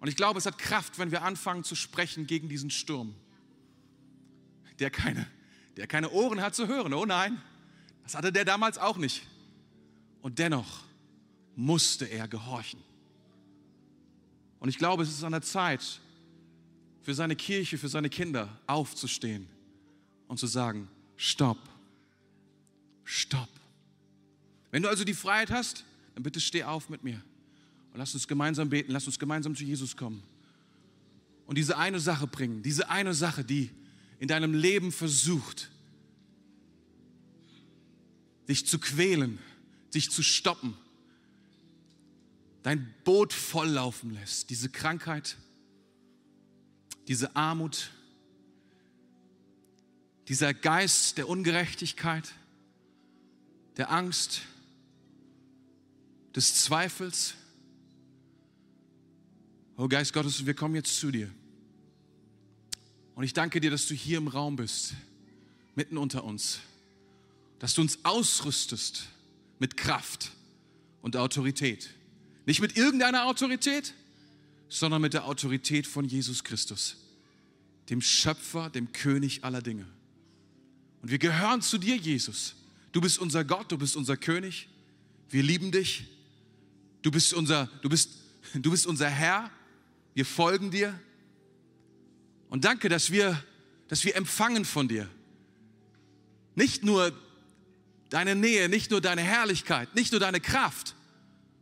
[0.00, 3.14] Und ich glaube, es hat Kraft, wenn wir anfangen zu sprechen gegen diesen Sturm,
[4.80, 5.28] der keine,
[5.76, 6.92] der keine Ohren hat zu hören.
[6.92, 7.40] Oh nein,
[8.02, 9.22] das hatte der damals auch nicht.
[10.22, 10.82] Und dennoch
[11.54, 12.82] musste er gehorchen.
[14.58, 16.00] Und ich glaube, es ist an der Zeit,
[17.02, 19.46] für seine Kirche, für seine Kinder aufzustehen
[20.26, 21.60] und zu sagen, stopp,
[23.04, 23.55] stopp.
[24.70, 27.22] Wenn du also die Freiheit hast, dann bitte steh auf mit mir.
[27.92, 30.22] Und lass uns gemeinsam beten, lass uns gemeinsam zu Jesus kommen.
[31.46, 33.70] Und diese eine Sache bringen, diese eine Sache, die
[34.18, 35.70] in deinem Leben versucht,
[38.48, 39.38] dich zu quälen,
[39.94, 40.76] dich zu stoppen,
[42.62, 45.36] dein Boot volllaufen lässt, diese Krankheit,
[47.08, 47.90] diese Armut,
[50.28, 52.32] dieser Geist der Ungerechtigkeit,
[53.76, 54.42] der Angst,
[56.36, 57.34] des Zweifels.
[59.78, 61.30] Oh Geist Gottes, wir kommen jetzt zu dir.
[63.14, 64.94] Und ich danke dir, dass du hier im Raum bist,
[65.74, 66.60] mitten unter uns,
[67.58, 69.08] dass du uns ausrüstest
[69.58, 70.32] mit Kraft
[71.00, 71.88] und Autorität.
[72.44, 73.94] Nicht mit irgendeiner Autorität,
[74.68, 76.96] sondern mit der Autorität von Jesus Christus,
[77.88, 79.86] dem Schöpfer, dem König aller Dinge.
[81.00, 82.56] Und wir gehören zu dir, Jesus.
[82.92, 84.68] Du bist unser Gott, du bist unser König.
[85.30, 86.06] Wir lieben dich.
[87.06, 88.10] Du bist unser, du bist,
[88.52, 89.48] du bist unser Herr.
[90.14, 90.98] Wir folgen dir.
[92.48, 93.40] Und danke, dass wir,
[93.86, 95.08] dass wir empfangen von dir.
[96.56, 97.16] Nicht nur
[98.08, 100.96] deine Nähe, nicht nur deine Herrlichkeit, nicht nur deine Kraft,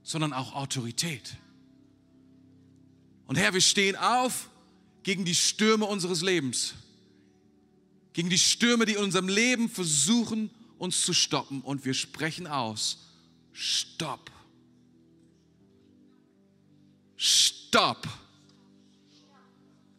[0.02, 1.36] sondern auch Autorität.
[3.26, 4.48] Und Herr, wir stehen auf
[5.02, 6.72] gegen die Stürme unseres Lebens,
[8.14, 11.60] gegen die Stürme, die in unserem Leben versuchen, uns zu stoppen.
[11.60, 13.10] Und wir sprechen aus,
[13.52, 14.30] stopp.
[17.24, 18.06] Stopp.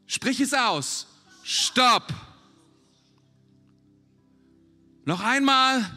[0.06, 1.08] Sprich es aus.
[1.44, 2.14] Stopp.
[5.06, 5.90] Noch einmal.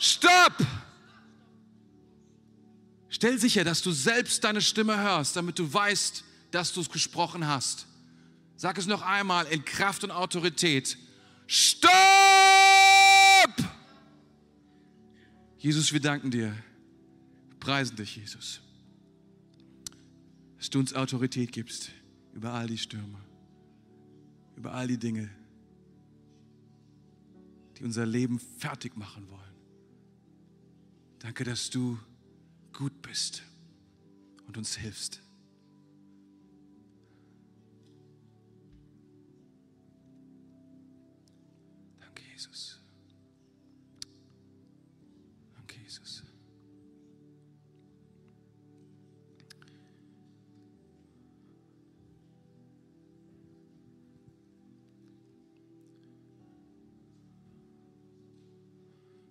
[0.00, 0.66] Stopp.
[3.08, 7.46] Stell sicher, dass du selbst deine Stimme hörst, damit du weißt, dass du es gesprochen
[7.46, 7.86] hast.
[8.56, 10.98] Sag es noch einmal in Kraft und Autorität.
[11.46, 11.92] Stopp!
[15.58, 16.52] Jesus, wir danken dir.
[17.48, 18.60] Wir preisen dich, Jesus
[20.60, 21.90] dass du uns Autorität gibst
[22.34, 23.18] über all die Stürme,
[24.56, 25.30] über all die Dinge,
[27.78, 29.54] die unser Leben fertig machen wollen.
[31.18, 31.98] Danke, dass du
[32.74, 33.42] gut bist
[34.46, 35.22] und uns hilfst.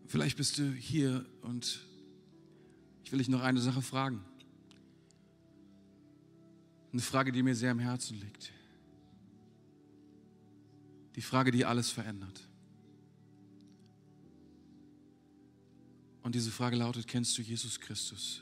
[0.10, 1.82] Vielleicht bist du hier und
[3.04, 4.26] ich will dich noch eine Sache fragen.
[6.92, 8.52] Eine Frage, die mir sehr am Herzen liegt.
[11.16, 12.42] Die Frage, die alles verändert.
[16.24, 18.42] Und diese Frage lautet, kennst du Jesus Christus?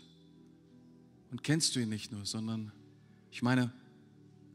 [1.31, 2.71] Und kennst du ihn nicht nur, sondern
[3.29, 3.73] ich meine,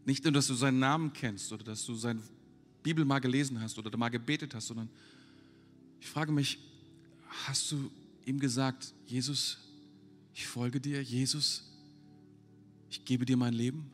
[0.07, 2.23] nicht nur, dass du seinen Namen kennst oder dass du seine
[2.83, 4.89] Bibel mal gelesen hast oder mal gebetet hast, sondern
[6.01, 6.72] ich frage mich,
[7.47, 7.91] hast du
[8.24, 9.59] ihm gesagt, Jesus,
[10.35, 11.64] ich folge dir, Jesus,
[12.91, 13.91] ich gebe dir mein Leben,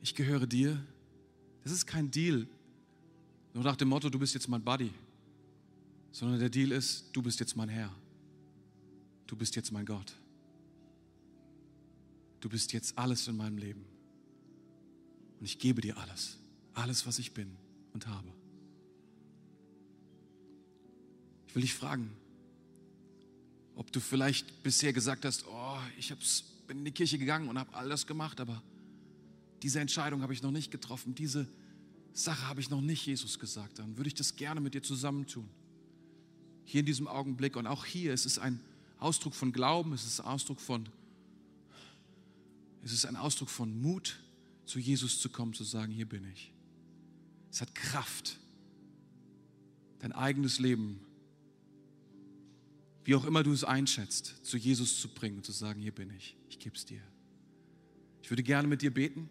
[0.00, 0.84] ich gehöre dir.
[1.62, 2.46] Das ist kein Deal,
[3.54, 4.90] nur nach dem Motto, du bist jetzt mein Buddy,
[6.12, 7.94] sondern der Deal ist, du bist jetzt mein Herr,
[9.26, 10.12] du bist jetzt mein Gott,
[12.40, 13.84] du bist jetzt alles in meinem Leben
[15.40, 16.38] und ich gebe dir alles,
[16.74, 17.56] alles, was ich bin
[17.92, 18.28] und habe.
[21.54, 22.10] Will dich fragen,
[23.76, 27.58] ob du vielleicht bisher gesagt hast, oh, ich hab's, bin in die Kirche gegangen und
[27.58, 28.62] habe all das gemacht, aber
[29.62, 31.48] diese Entscheidung habe ich noch nicht getroffen, diese
[32.12, 35.48] Sache habe ich noch nicht Jesus gesagt, dann würde ich das gerne mit dir zusammentun.
[36.64, 38.60] Hier in diesem Augenblick und auch hier, es ist ein
[38.98, 40.88] Ausdruck von Glauben, es ist Ausdruck von,
[42.82, 44.18] es ist ein Ausdruck von Mut,
[44.64, 46.52] zu Jesus zu kommen, zu sagen, hier bin ich.
[47.50, 48.38] Es hat Kraft,
[49.98, 51.00] dein eigenes Leben
[53.04, 56.10] wie auch immer du es einschätzt, zu Jesus zu bringen und zu sagen, hier bin
[56.10, 57.02] ich, ich gebe es dir.
[58.22, 59.28] Ich würde gerne mit dir beten.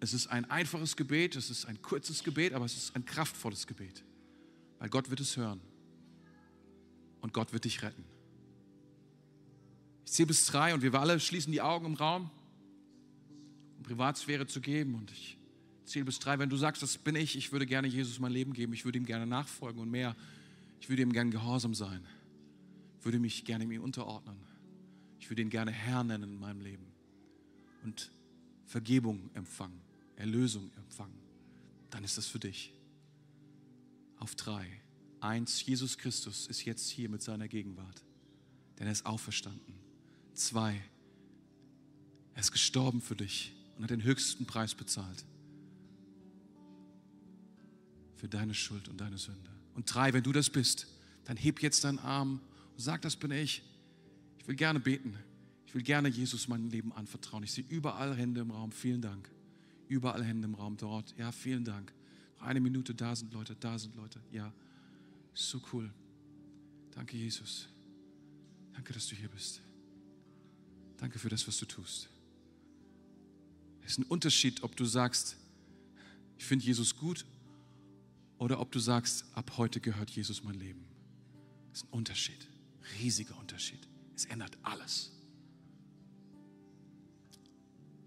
[0.00, 3.66] Es ist ein einfaches Gebet, es ist ein kurzes Gebet, aber es ist ein kraftvolles
[3.66, 4.02] Gebet,
[4.78, 5.60] weil Gott wird es hören
[7.20, 8.04] und Gott wird dich retten.
[10.06, 12.30] Ich zähle bis drei und wir alle schließen die Augen im Raum,
[13.76, 15.36] um Privatsphäre zu geben und ich
[15.84, 16.38] zähle bis drei.
[16.38, 18.98] Wenn du sagst, das bin ich, ich würde gerne Jesus mein Leben geben, ich würde
[18.98, 20.16] ihm gerne nachfolgen und mehr
[20.82, 22.04] ich würde ihm gerne gehorsam sein.
[23.02, 24.36] Würde mich gerne ihm unterordnen.
[25.20, 26.92] Ich würde ihn gerne Herr nennen in meinem Leben.
[27.84, 28.10] Und
[28.66, 29.80] Vergebung empfangen,
[30.16, 31.20] Erlösung empfangen.
[31.90, 32.74] Dann ist das für dich.
[34.18, 34.66] Auf drei.
[35.20, 38.02] Eins, Jesus Christus ist jetzt hier mit seiner Gegenwart.
[38.80, 39.76] Denn er ist auferstanden.
[40.34, 40.82] Zwei,
[42.34, 45.24] er ist gestorben für dich und hat den höchsten Preis bezahlt.
[48.16, 49.61] Für deine Schuld und deine Sünde.
[49.74, 50.86] Und drei, wenn du das bist,
[51.24, 52.40] dann heb jetzt deinen Arm
[52.72, 53.62] und sag, das bin ich.
[54.38, 55.16] Ich will gerne beten.
[55.66, 57.44] Ich will gerne Jesus mein Leben anvertrauen.
[57.44, 58.72] Ich sehe überall Hände im Raum.
[58.72, 59.30] Vielen Dank.
[59.88, 61.14] Überall Hände im Raum dort.
[61.16, 61.92] Ja, vielen Dank.
[62.38, 64.20] Noch eine Minute, da sind Leute, da sind Leute.
[64.32, 64.52] Ja,
[65.32, 65.90] so cool.
[66.90, 67.68] Danke, Jesus.
[68.74, 69.60] Danke, dass du hier bist.
[70.98, 72.08] Danke für das, was du tust.
[73.84, 75.36] Es ist ein Unterschied, ob du sagst,
[76.36, 77.24] ich finde Jesus gut
[78.42, 80.84] oder ob du sagst, ab heute gehört Jesus mein Leben.
[81.70, 82.48] Das ist ein Unterschied,
[82.98, 83.78] riesiger Unterschied.
[84.16, 85.12] Es ändert alles.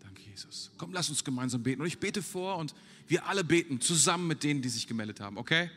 [0.02, 0.72] Danke, Jesus.
[0.78, 1.80] Komm, lass uns gemeinsam beten.
[1.80, 2.76] Und ich bete vor und
[3.08, 5.72] wir alle beten zusammen mit denen, die sich gemeldet haben, okay?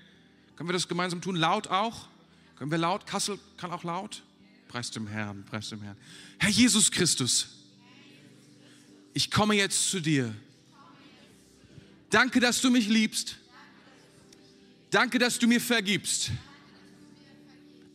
[0.56, 1.36] Können wir das gemeinsam tun?
[1.36, 2.08] Laut auch?
[2.56, 3.06] Können wir laut?
[3.06, 4.24] Kassel kann auch laut?
[4.66, 5.96] Preis dem Herrn, preis dem Herrn.
[6.36, 7.46] Herr Jesus Christus,
[9.14, 10.34] ich komme jetzt zu dir.
[12.10, 13.37] Danke, dass du mich liebst
[14.90, 16.30] Danke, dass du mir vergibst.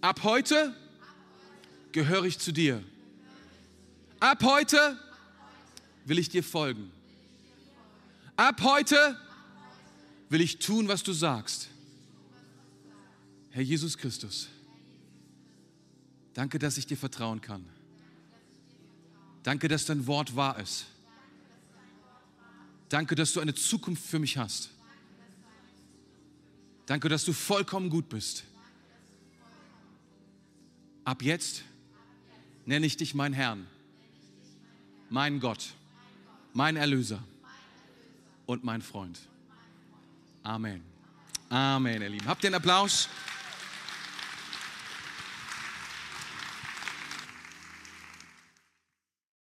[0.02, 0.76] Ab heute
[1.92, 2.84] gehöre ich zu dir.
[4.20, 5.00] Ab heute
[6.06, 6.92] will ich dir folgen.
[8.36, 9.18] Ab heute
[10.30, 11.70] will ich tun, was du sagst.
[13.52, 14.50] Herr Jesus Christus,
[16.34, 17.64] danke, dass ich dir vertrauen kann.
[19.44, 20.86] Danke, dass dein Wort wahr ist.
[22.90, 24.73] Danke, dass du eine Zukunft für mich hast.
[26.86, 28.44] Danke, dass du vollkommen gut bist.
[31.06, 31.64] Ab jetzt
[32.66, 33.68] nenne ich dich mein Herrn,
[35.10, 35.74] mein Gott,
[36.54, 37.24] mein Erlöser
[38.46, 39.20] und mein Freund.
[40.44, 40.82] Amen.
[41.50, 42.28] Amen, ihr Lieben.
[42.28, 43.10] Habt ihr einen Applaus?